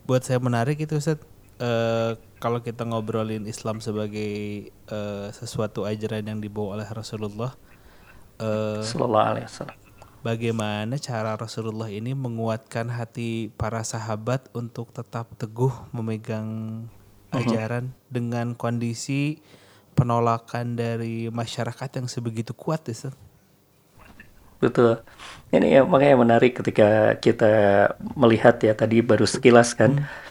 buat 0.05 0.21
saya 0.21 0.37
menarik 0.37 0.77
itu 0.77 1.01
Ustaz, 1.01 1.17
uh, 1.57 2.13
kalau 2.39 2.63
kita 2.63 2.87
ngobrolin 2.87 3.45
Islam 3.45 3.83
sebagai 3.83 4.71
uh, 4.87 5.29
sesuatu 5.35 5.83
ajaran 5.83 6.23
yang 6.23 6.39
dibawa 6.39 6.79
oleh 6.79 6.87
Rasulullah. 6.87 7.53
Uh, 8.39 8.79
Sallallahu 8.79 9.27
alaihi 9.35 9.47
wasallam 9.51 9.79
bagaimana 10.23 10.99
cara 10.99 11.35
Rasulullah 11.39 11.87
ini 11.87 12.11
menguatkan 12.11 12.91
hati 12.91 13.51
para 13.55 13.83
sahabat 13.83 14.51
untuk 14.51 14.91
tetap 14.91 15.31
teguh 15.39 15.71
memegang 15.95 16.47
uh-huh. 17.31 17.39
ajaran 17.39 17.91
dengan 18.11 18.55
kondisi 18.55 19.39
penolakan 19.95 20.79
dari 20.79 21.27
masyarakat 21.27 21.89
yang 21.99 22.07
sebegitu 22.07 22.55
kuat 22.55 22.87
itu. 22.87 23.11
Betul. 24.59 24.99
Ini 25.55 25.79
ya 25.79 25.81
makanya 25.87 26.19
menarik 26.19 26.59
ketika 26.59 27.15
kita 27.23 27.51
melihat 28.19 28.59
ya 28.59 28.75
tadi 28.75 28.99
baru 28.99 29.23
sekilas 29.23 29.71
kan. 29.71 30.03
Hmm 30.03 30.28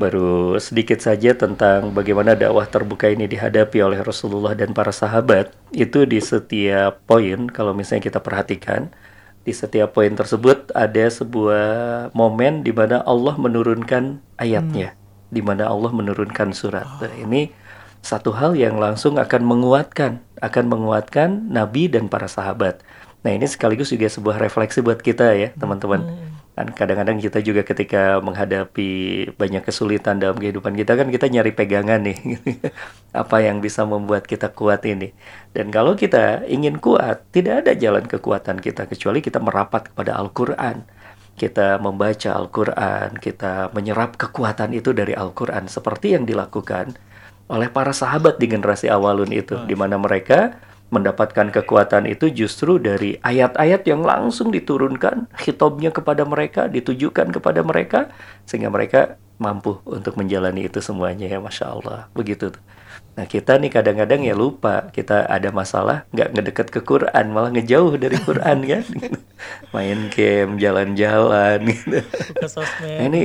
baru 0.00 0.56
sedikit 0.56 0.96
saja 1.04 1.36
tentang 1.36 1.92
bagaimana 1.92 2.32
dakwah 2.32 2.64
terbuka 2.64 3.12
ini 3.12 3.28
dihadapi 3.28 3.84
oleh 3.84 4.00
Rasulullah 4.00 4.56
dan 4.56 4.72
para 4.72 4.88
sahabat. 4.88 5.52
Itu 5.76 6.08
di 6.08 6.16
setiap 6.24 7.04
poin, 7.04 7.52
kalau 7.52 7.76
misalnya 7.76 8.08
kita 8.08 8.24
perhatikan, 8.24 8.88
di 9.44 9.52
setiap 9.52 9.92
poin 9.92 10.16
tersebut 10.16 10.72
ada 10.72 11.04
sebuah 11.12 11.68
momen 12.16 12.64
di 12.64 12.72
mana 12.72 13.04
Allah 13.04 13.36
menurunkan 13.36 14.24
ayatnya, 14.40 14.96
hmm. 14.96 14.98
di 15.28 15.40
mana 15.44 15.68
Allah 15.68 15.92
menurunkan 15.92 16.56
surat. 16.56 16.88
Nah, 17.04 17.12
ini 17.20 17.52
satu 18.00 18.32
hal 18.32 18.56
yang 18.56 18.80
langsung 18.80 19.20
akan 19.20 19.44
menguatkan, 19.44 20.24
akan 20.40 20.64
menguatkan 20.72 21.52
Nabi 21.52 21.92
dan 21.92 22.08
para 22.08 22.24
sahabat. 22.24 22.80
Nah 23.20 23.36
ini 23.36 23.44
sekaligus 23.44 23.92
juga 23.92 24.08
sebuah 24.08 24.40
refleksi 24.40 24.80
buat 24.80 25.04
kita 25.04 25.36
ya 25.36 25.52
teman-teman. 25.52 26.00
Hmm 26.00 26.29
kan 26.58 26.66
kadang-kadang 26.76 27.22
kita 27.22 27.38
juga 27.40 27.62
ketika 27.62 28.18
menghadapi 28.20 28.90
banyak 29.38 29.62
kesulitan 29.64 30.20
dalam 30.20 30.36
kehidupan 30.36 30.76
kita 30.76 30.98
kan 30.98 31.08
kita 31.08 31.30
nyari 31.30 31.52
pegangan 31.54 32.02
nih. 32.04 32.18
Apa 33.22 33.40
yang 33.40 33.62
bisa 33.64 33.86
membuat 33.86 34.26
kita 34.26 34.52
kuat 34.52 34.84
ini. 34.84 35.14
Dan 35.54 35.70
kalau 35.72 35.94
kita 35.94 36.44
ingin 36.50 36.82
kuat 36.82 37.24
tidak 37.32 37.64
ada 37.66 37.72
jalan 37.78 38.04
kekuatan 38.04 38.60
kita 38.60 38.84
kecuali 38.90 39.22
kita 39.24 39.38
merapat 39.40 39.94
kepada 39.94 40.18
Al-Quran. 40.18 40.84
Kita 41.40 41.80
membaca 41.80 42.36
Al-Quran 42.36 43.16
kita 43.16 43.72
menyerap 43.72 44.20
kekuatan 44.20 44.76
itu 44.76 44.92
dari 44.92 45.16
Al-Quran 45.16 45.70
seperti 45.72 46.12
yang 46.12 46.28
dilakukan 46.28 46.92
oleh 47.50 47.66
para 47.66 47.90
sahabat 47.90 48.38
di 48.38 48.46
generasi 48.46 48.86
awalun 48.86 49.32
itu 49.34 49.58
di 49.66 49.74
mana 49.74 49.98
mereka 49.98 50.54
mendapatkan 50.90 51.54
kekuatan 51.54 52.10
itu 52.10 52.30
justru 52.34 52.82
dari 52.82 53.16
ayat-ayat 53.22 53.86
yang 53.86 54.02
langsung 54.02 54.50
diturunkan 54.50 55.30
hitobnya 55.38 55.94
kepada 55.94 56.26
mereka, 56.26 56.66
ditujukan 56.66 57.30
kepada 57.30 57.62
mereka 57.62 58.10
sehingga 58.46 58.70
mereka 58.74 59.16
mampu 59.40 59.80
untuk 59.86 60.18
menjalani 60.20 60.66
itu 60.68 60.82
semuanya 60.82 61.30
ya 61.30 61.38
Masya 61.40 61.66
Allah. 61.70 62.10
Begitu 62.12 62.52
Nah 63.18 63.26
kita 63.26 63.58
nih 63.58 63.70
kadang-kadang 63.74 64.22
ya 64.22 64.34
lupa 64.38 64.88
kita 64.94 65.26
ada 65.26 65.50
masalah 65.50 66.06
nggak 66.14 66.30
ngedeket 66.30 66.66
ke 66.70 66.80
Quran 66.80 67.24
malah 67.34 67.50
ngejauh 67.52 67.94
dari 67.98 68.16
Quran 68.16 68.58
kan? 68.70 68.84
Main 69.74 70.08
game 70.14 70.56
jalan-jalan 70.56 71.58
gitu. 71.68 72.00
Nah, 72.80 73.00
ini 73.10 73.24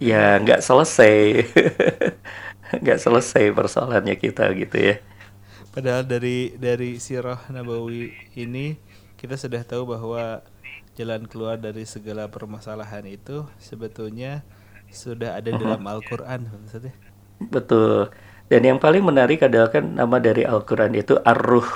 ya 0.00 0.40
nggak 0.40 0.60
selesai. 0.64 1.16
Nggak 2.82 2.98
selesai 2.98 3.54
persoalannya 3.54 4.18
kita 4.18 4.50
gitu 4.58 4.74
ya. 4.74 4.94
Padahal 5.76 6.08
dari 6.08 6.56
dari 6.56 6.96
sirah 6.96 7.52
Nabawi 7.52 8.08
ini 8.32 8.80
kita 9.20 9.36
sudah 9.36 9.60
tahu 9.60 9.92
bahwa 9.92 10.40
jalan 10.96 11.28
keluar 11.28 11.60
dari 11.60 11.84
segala 11.84 12.32
permasalahan 12.32 13.04
itu 13.04 13.44
sebetulnya 13.60 14.40
sudah 14.88 15.36
ada 15.36 15.52
dalam 15.52 15.84
Al-Qur'an 15.84 16.48
maksudnya. 16.48 16.96
Betul. 17.52 18.08
Dan 18.48 18.64
yang 18.64 18.80
paling 18.80 19.04
menarik 19.04 19.44
adalah 19.44 19.68
kan 19.68 19.84
nama 20.00 20.16
dari 20.16 20.48
Al-Qur'an 20.48 20.96
itu 20.96 21.20
Ar-Ruh. 21.20 21.68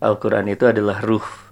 Al-Qur'an 0.00 0.48
itu 0.48 0.64
adalah 0.64 1.04
ruh. 1.04 1.51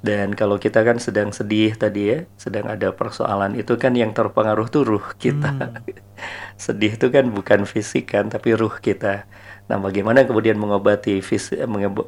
Dan 0.00 0.32
kalau 0.32 0.56
kita 0.56 0.80
kan 0.80 0.96
sedang 0.96 1.28
sedih 1.28 1.76
tadi 1.76 2.02
ya, 2.08 2.18
sedang 2.40 2.72
ada 2.72 2.88
persoalan 2.96 3.52
itu 3.52 3.76
kan 3.76 3.92
yang 3.92 4.16
terpengaruh 4.16 4.72
tuh 4.72 4.82
ruh 4.88 5.06
kita. 5.20 5.52
Hmm. 5.52 5.76
sedih 6.64 6.96
itu 6.96 7.12
kan 7.12 7.28
bukan 7.28 7.68
fisik 7.68 8.16
kan, 8.16 8.32
tapi 8.32 8.56
ruh 8.56 8.72
kita. 8.80 9.28
Nah, 9.68 9.78
bagaimana 9.78 10.24
kemudian 10.24 10.56
mengobati 10.56 11.20
vis, 11.20 11.52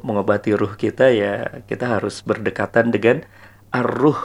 mengobati 0.03 0.51
ruh 0.57 0.73
kita 0.75 1.13
ya 1.13 1.63
kita 1.69 1.95
harus 1.95 2.19
berdekatan 2.25 2.91
dengan 2.91 3.23
ar-ruh 3.71 4.19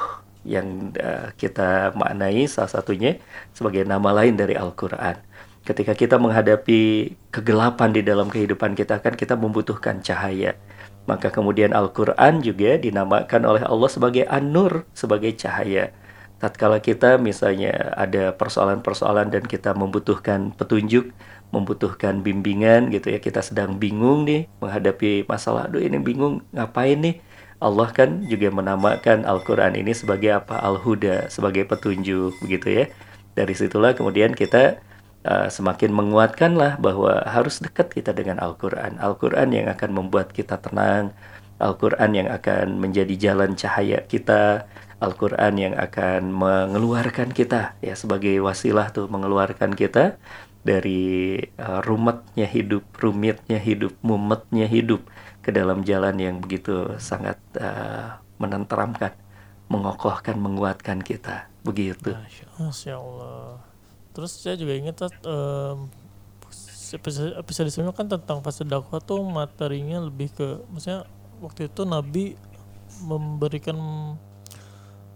yang 0.48 0.90
uh, 0.96 1.30
kita 1.36 1.92
maknai 1.92 2.48
salah 2.50 2.72
satunya 2.72 3.20
sebagai 3.52 3.84
nama 3.84 4.10
lain 4.10 4.34
dari 4.34 4.56
Al-Qur'an. 4.56 5.20
Ketika 5.62 5.92
kita 5.92 6.16
menghadapi 6.16 7.12
kegelapan 7.28 7.92
di 7.92 8.00
dalam 8.00 8.32
kehidupan 8.32 8.72
kita 8.72 9.04
kan 9.04 9.12
kita 9.12 9.36
membutuhkan 9.36 10.00
cahaya. 10.00 10.56
Maka 11.08 11.32
kemudian 11.32 11.72
Al-Qur'an 11.72 12.44
juga 12.44 12.76
dinamakan 12.76 13.48
oleh 13.48 13.64
Allah 13.64 13.88
sebagai 13.88 14.28
An-Nur, 14.28 14.84
sebagai 14.92 15.32
cahaya. 15.40 15.88
Tatkala 16.38 16.78
kita 16.78 17.18
misalnya 17.18 17.96
ada 17.98 18.30
persoalan-persoalan 18.36 19.32
dan 19.32 19.42
kita 19.48 19.74
membutuhkan 19.74 20.54
petunjuk, 20.54 21.10
membutuhkan 21.50 22.20
bimbingan 22.20 22.92
gitu 22.92 23.08
ya 23.10 23.18
kita 23.18 23.40
sedang 23.40 23.80
bingung 23.80 24.28
nih 24.28 24.46
menghadapi 24.60 25.24
masalah 25.24 25.64
aduh 25.64 25.80
ini 25.80 25.96
bingung 25.98 26.44
ngapain 26.52 27.00
nih? 27.00 27.24
Allah 27.58 27.90
kan 27.90 28.22
juga 28.30 28.54
menamakan 28.54 29.26
Al-Quran 29.26 29.74
ini 29.74 29.90
sebagai 29.90 30.30
apa? 30.30 30.62
Al-Huda 30.62 31.26
sebagai 31.26 31.66
petunjuk 31.66 32.38
begitu 32.38 32.70
ya. 32.70 32.84
Dari 33.34 33.54
situlah 33.56 33.98
kemudian 33.98 34.30
kita 34.36 34.78
uh, 35.24 35.48
semakin 35.50 35.90
menguatkan 35.90 36.54
lah 36.54 36.76
bahwa 36.78 37.24
harus 37.26 37.58
dekat 37.58 37.90
kita 37.90 38.14
dengan 38.14 38.38
Al-Quran 38.38 39.00
Al-Quran 39.00 39.48
yang 39.54 39.66
akan 39.72 39.90
membuat 39.90 40.30
kita 40.30 40.60
tenang 40.60 41.14
Al-Quran 41.58 42.10
yang 42.14 42.28
akan 42.30 42.78
menjadi 42.78 43.14
jalan 43.18 43.58
cahaya 43.58 44.06
kita 44.06 44.70
Al-Quran 44.98 45.54
yang 45.58 45.74
akan 45.78 46.30
mengeluarkan 46.30 47.30
kita 47.30 47.78
ya 47.82 47.94
sebagai 47.94 48.38
wasilah 48.42 48.90
tuh 48.90 49.06
mengeluarkan 49.06 49.74
kita 49.74 50.18
dari 50.66 51.38
uh, 51.56 51.80
rumetnya 51.86 52.44
hidup, 52.44 52.84
rumitnya 52.98 53.56
hidup, 53.62 53.94
mumetnya 54.02 54.66
hidup 54.66 55.06
ke 55.40 55.54
dalam 55.54 55.86
jalan 55.86 56.18
yang 56.18 56.36
begitu 56.42 56.98
sangat 56.98 57.38
uh, 57.56 58.20
menenteramkan, 58.36 59.14
mengokohkan, 59.70 60.36
menguatkan 60.36 61.00
kita. 61.00 61.48
Begitu. 61.62 62.12
Masya 62.58 62.98
Allah. 62.98 63.67
Terus 64.18 64.34
saya 64.34 64.58
juga 64.58 64.74
ingat 64.74 64.98
um, 65.22 65.86
episode 67.38 67.70
sebelumnya 67.70 67.94
kan 67.94 68.10
tentang 68.10 68.42
fase 68.42 68.66
dakwah 68.66 68.98
tuh 68.98 69.22
materinya 69.22 70.02
lebih 70.02 70.34
ke 70.34 70.58
maksudnya 70.74 71.06
waktu 71.38 71.70
itu 71.70 71.86
Nabi 71.86 72.34
memberikan 73.06 73.78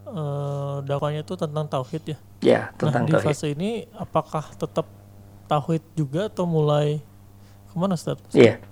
uh, 0.07 0.87
dakwahnya 0.87 1.27
itu 1.27 1.35
tentang 1.35 1.67
tauhid 1.67 2.15
ya. 2.15 2.19
Ya, 2.47 2.61
tentang 2.79 3.11
nah, 3.11 3.19
di 3.19 3.27
fase 3.27 3.51
ini 3.51 3.91
apakah 3.99 4.47
tetap 4.55 4.87
tauhid 5.51 5.83
juga 5.99 6.31
atau 6.31 6.47
mulai 6.47 7.03
ke 7.67 7.75
mana 7.75 7.99
Ustaz? 7.99 8.23
Iya. 8.31 8.63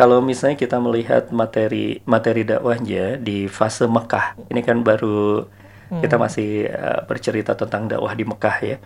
Kalau 0.00 0.24
misalnya 0.24 0.56
kita 0.56 0.80
melihat 0.80 1.28
materi 1.28 2.00
materi 2.08 2.40
dakwahnya 2.40 3.20
di 3.20 3.52
fase 3.52 3.84
Mekah, 3.84 4.48
ini 4.48 4.64
kan 4.64 4.80
baru 4.80 5.44
Kita 5.94 6.16
masih 6.16 6.66
uh, 6.72 7.04
bercerita 7.04 7.52
tentang 7.54 7.86
dakwah 7.86 8.16
di 8.16 8.24
Mekah 8.24 8.56
ya. 8.64 8.76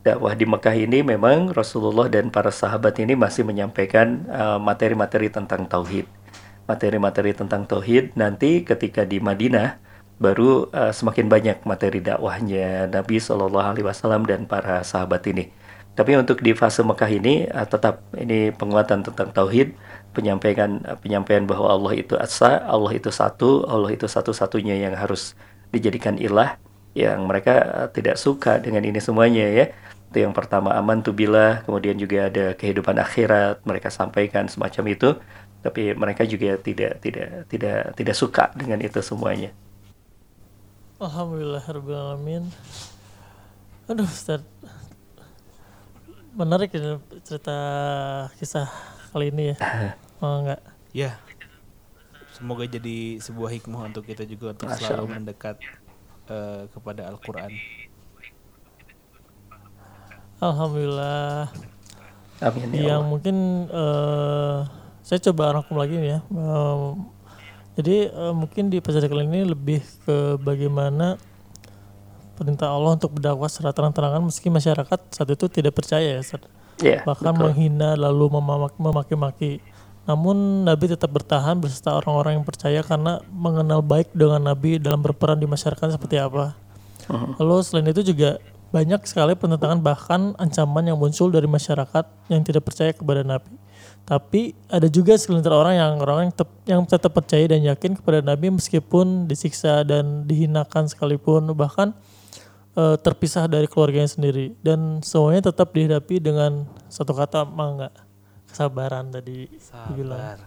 Dakwah 0.00 0.32
di 0.32 0.48
Mekah 0.48 0.72
ini 0.80 1.04
memang 1.04 1.52
Rasulullah 1.52 2.08
dan 2.08 2.32
para 2.32 2.48
sahabat 2.48 2.96
ini 3.04 3.12
masih 3.12 3.44
menyampaikan 3.44 4.24
uh, 4.32 4.56
materi-materi 4.56 5.28
uh, 5.28 5.36
tentang 5.36 5.68
tauhid. 5.68 6.08
Materi-materi 6.64 7.36
tentang 7.36 7.68
tauhid 7.68 8.16
nanti 8.16 8.64
ketika 8.64 9.04
di 9.04 9.20
Madinah 9.20 9.76
baru 10.16 10.72
uh, 10.72 10.88
semakin 10.88 11.28
banyak 11.28 11.68
materi 11.68 12.00
dakwahnya 12.00 12.88
Nabi 12.88 13.20
Shallallahu 13.20 13.76
Alaihi 13.76 13.84
Wasallam 13.84 14.24
dan 14.24 14.48
para 14.48 14.80
sahabat 14.80 15.20
ini. 15.28 15.52
Tapi 15.92 16.16
untuk 16.16 16.40
di 16.40 16.56
fase 16.56 16.80
Mekah 16.80 17.10
ini 17.12 17.44
uh, 17.52 17.68
tetap 17.68 18.00
ini 18.16 18.56
penguatan 18.56 19.04
tentang 19.04 19.36
tauhid, 19.36 19.76
penyampaian 20.16 20.80
uh, 20.88 20.96
penyampaian 20.96 21.44
bahwa 21.44 21.76
Allah 21.76 21.92
itu 22.00 22.16
asa, 22.16 22.56
Allah 22.64 22.96
itu 22.96 23.12
satu, 23.12 23.68
Allah 23.68 23.92
itu 23.92 24.08
satu-satunya 24.08 24.80
yang 24.80 24.96
harus 24.96 25.36
dijadikan 25.76 26.16
ilah 26.16 26.56
yang 26.94 27.22
mereka 27.26 27.54
uh, 27.86 27.88
tidak 27.90 28.18
suka 28.18 28.58
dengan 28.58 28.82
ini 28.82 28.98
semuanya 28.98 29.46
ya. 29.46 29.66
Itu 30.10 30.26
yang 30.26 30.34
pertama 30.34 30.74
aman 30.74 31.06
tuh 31.06 31.14
bila 31.14 31.62
kemudian 31.62 31.94
juga 31.94 32.26
ada 32.26 32.52
kehidupan 32.58 32.98
akhirat 32.98 33.62
mereka 33.62 33.88
sampaikan 33.94 34.50
semacam 34.50 34.84
itu. 34.90 35.10
Tapi 35.60 35.92
mereka 35.92 36.24
juga 36.24 36.56
tidak 36.56 37.04
tidak 37.04 37.46
tidak 37.52 37.94
tidak 37.94 38.16
suka 38.16 38.50
dengan 38.56 38.80
itu 38.80 38.98
semuanya. 39.04 39.52
Alhamdulillah 41.00 41.64
alamin. 41.64 42.48
Aduh 43.86 44.08
Ustaz. 44.08 44.42
Menarik 46.30 46.72
ya 46.74 46.98
cerita 47.22 47.58
kisah 48.38 48.68
kali 49.14 49.30
ini 49.30 49.54
ya. 49.54 49.56
Oh 50.20 50.44
enggak 50.44 50.60
ya. 50.92 51.16
Semoga 52.36 52.68
jadi 52.68 53.16
sebuah 53.24 53.56
hikmah 53.56 53.88
untuk 53.88 54.04
kita 54.04 54.28
juga 54.28 54.52
untuk 54.52 54.68
selalu 54.76 55.16
mendekat 55.16 55.56
uh, 56.30 56.70
kepada 56.70 57.10
Al-Quran 57.10 57.50
Alhamdulillah. 60.40 61.52
Amin 62.40 62.72
ya 62.72 62.96
Yang 62.96 63.02
mungkin 63.04 63.36
uh, 63.68 64.64
saya 65.04 65.20
coba 65.28 65.60
rangkum 65.60 65.76
lagi 65.76 66.00
nih 66.00 66.16
ya. 66.16 66.18
Um, 66.32 67.12
jadi 67.76 68.08
uh, 68.08 68.32
mungkin 68.32 68.72
di 68.72 68.80
episode 68.80 69.04
kali 69.04 69.28
ini 69.28 69.44
lebih 69.44 69.84
ke 70.08 70.40
bagaimana 70.40 71.20
perintah 72.40 72.72
Allah 72.72 72.96
untuk 72.96 73.12
berdakwah 73.20 73.52
secara 73.52 73.76
terang-terangan 73.76 74.24
meski 74.24 74.48
masyarakat 74.48 75.12
saat 75.12 75.28
itu 75.28 75.44
tidak 75.52 75.76
percaya 75.76 76.16
ya, 76.16 76.24
Yeah, 76.80 77.04
bahkan 77.04 77.36
betul. 77.36 77.52
menghina 77.52 77.92
lalu 77.92 78.40
memaki-maki. 78.80 79.60
Namun 80.08 80.66
Nabi 80.66 80.90
tetap 80.90 81.12
bertahan 81.12 81.60
beserta 81.60 81.94
orang-orang 81.96 82.40
yang 82.40 82.46
percaya 82.46 82.80
karena 82.80 83.20
mengenal 83.30 83.84
baik 83.84 84.10
dengan 84.16 84.40
Nabi 84.40 84.80
dalam 84.80 85.00
berperan 85.00 85.36
di 85.36 85.46
masyarakat 85.46 85.96
seperti 85.96 86.16
apa. 86.16 86.56
Uh 87.06 87.12
-huh. 87.12 87.30
Lalu 87.42 87.56
selain 87.62 87.88
itu 87.92 88.02
juga 88.02 88.40
banyak 88.70 89.02
sekali 89.02 89.34
penentangan 89.34 89.82
bahkan 89.82 90.32
ancaman 90.38 90.86
yang 90.86 90.98
muncul 90.98 91.26
dari 91.26 91.50
masyarakat 91.50 92.06
yang 92.30 92.42
tidak 92.46 92.62
percaya 92.62 92.94
kepada 92.94 93.26
Nabi. 93.26 93.50
Tapi 94.06 94.54
ada 94.70 94.86
juga 94.86 95.18
segelintir 95.18 95.50
orang 95.50 95.74
yang 95.78 95.92
orang 96.02 96.30
yang, 96.30 96.32
tetap, 96.34 96.50
yang 96.66 96.82
tetap 96.86 97.12
percaya 97.14 97.44
dan 97.50 97.62
yakin 97.66 97.98
kepada 97.98 98.22
Nabi 98.22 98.50
meskipun 98.54 99.26
disiksa 99.26 99.82
dan 99.82 100.26
dihinakan 100.26 100.86
sekalipun 100.86 101.50
bahkan 101.54 101.94
e, 102.74 102.98
terpisah 103.02 103.46
dari 103.46 103.66
keluarganya 103.66 104.10
sendiri 104.10 104.54
dan 104.62 105.02
semuanya 105.02 105.50
tetap 105.50 105.74
dihadapi 105.74 106.22
dengan 106.22 106.66
satu 106.90 107.14
kata 107.14 107.46
mangga 107.46 107.90
kesabaran 108.50 109.14
tadi 109.14 109.46
Sabar. 109.62 109.94
bilang. 109.94 110.38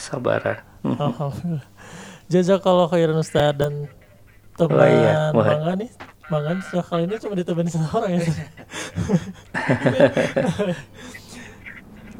Sabaran. 0.00 0.58
Alhamdulillah. 0.84 1.68
Jazakallah 2.32 2.88
khairan 2.88 3.20
Ustaz 3.20 3.52
dan 3.54 3.86
teman 4.56 4.80
oh, 4.80 4.88
iya. 4.88 5.28
mangga 5.34 5.74
nih 5.76 5.90
Mangan 6.32 6.56
kali 6.64 7.04
ini 7.04 7.20
cuma 7.20 7.36
ditemenin 7.36 7.68
satu 7.68 8.00
orang 8.00 8.16
ya. 8.16 8.24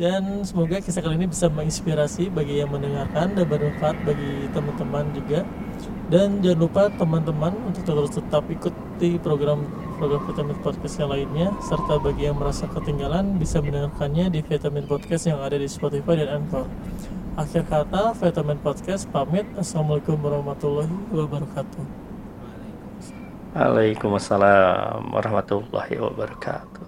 dan 0.01 0.45
semoga 0.45 0.77
kisah 0.85 1.01
kali 1.01 1.17
ini 1.17 1.25
bisa 1.25 1.49
menginspirasi 1.49 2.29
bagi 2.29 2.61
yang 2.61 2.69
mendengarkan 2.69 3.33
dan 3.33 3.47
bermanfaat 3.49 3.97
bagi 4.05 4.53
teman-teman 4.53 5.09
juga. 5.17 5.41
Dan 6.13 6.45
jangan 6.45 6.61
lupa 6.69 6.83
teman-teman 6.93 7.53
untuk 7.65 7.83
terus 7.89 8.13
tetap 8.13 8.45
ikuti 8.53 9.17
program 9.17 9.65
program 9.97 10.21
Vitamin 10.29 10.59
Podcast 10.61 11.01
yang 11.01 11.11
lainnya 11.11 11.49
serta 11.65 11.97
bagi 11.97 12.29
yang 12.29 12.37
merasa 12.37 12.69
ketinggalan 12.69 13.41
bisa 13.41 13.65
mendengarkannya 13.65 14.29
di 14.29 14.45
Vitamin 14.45 14.85
Podcast 14.85 15.25
yang 15.25 15.41
ada 15.41 15.57
di 15.57 15.65
Spotify 15.65 16.21
dan 16.21 16.45
Anchor. 16.45 16.69
Akhir 17.35 17.67
kata, 17.67 18.15
Vitamin 18.15 18.61
Podcast 18.61 19.09
pamit. 19.11 19.49
Assalamualaikum 19.57 20.21
warahmatullahi 20.21 20.93
wabarakatuh. 21.11 21.83
Waalaikumsalam 23.55 25.15
warahmatullahi 25.15 25.95
wabarakatuh. 25.99 26.84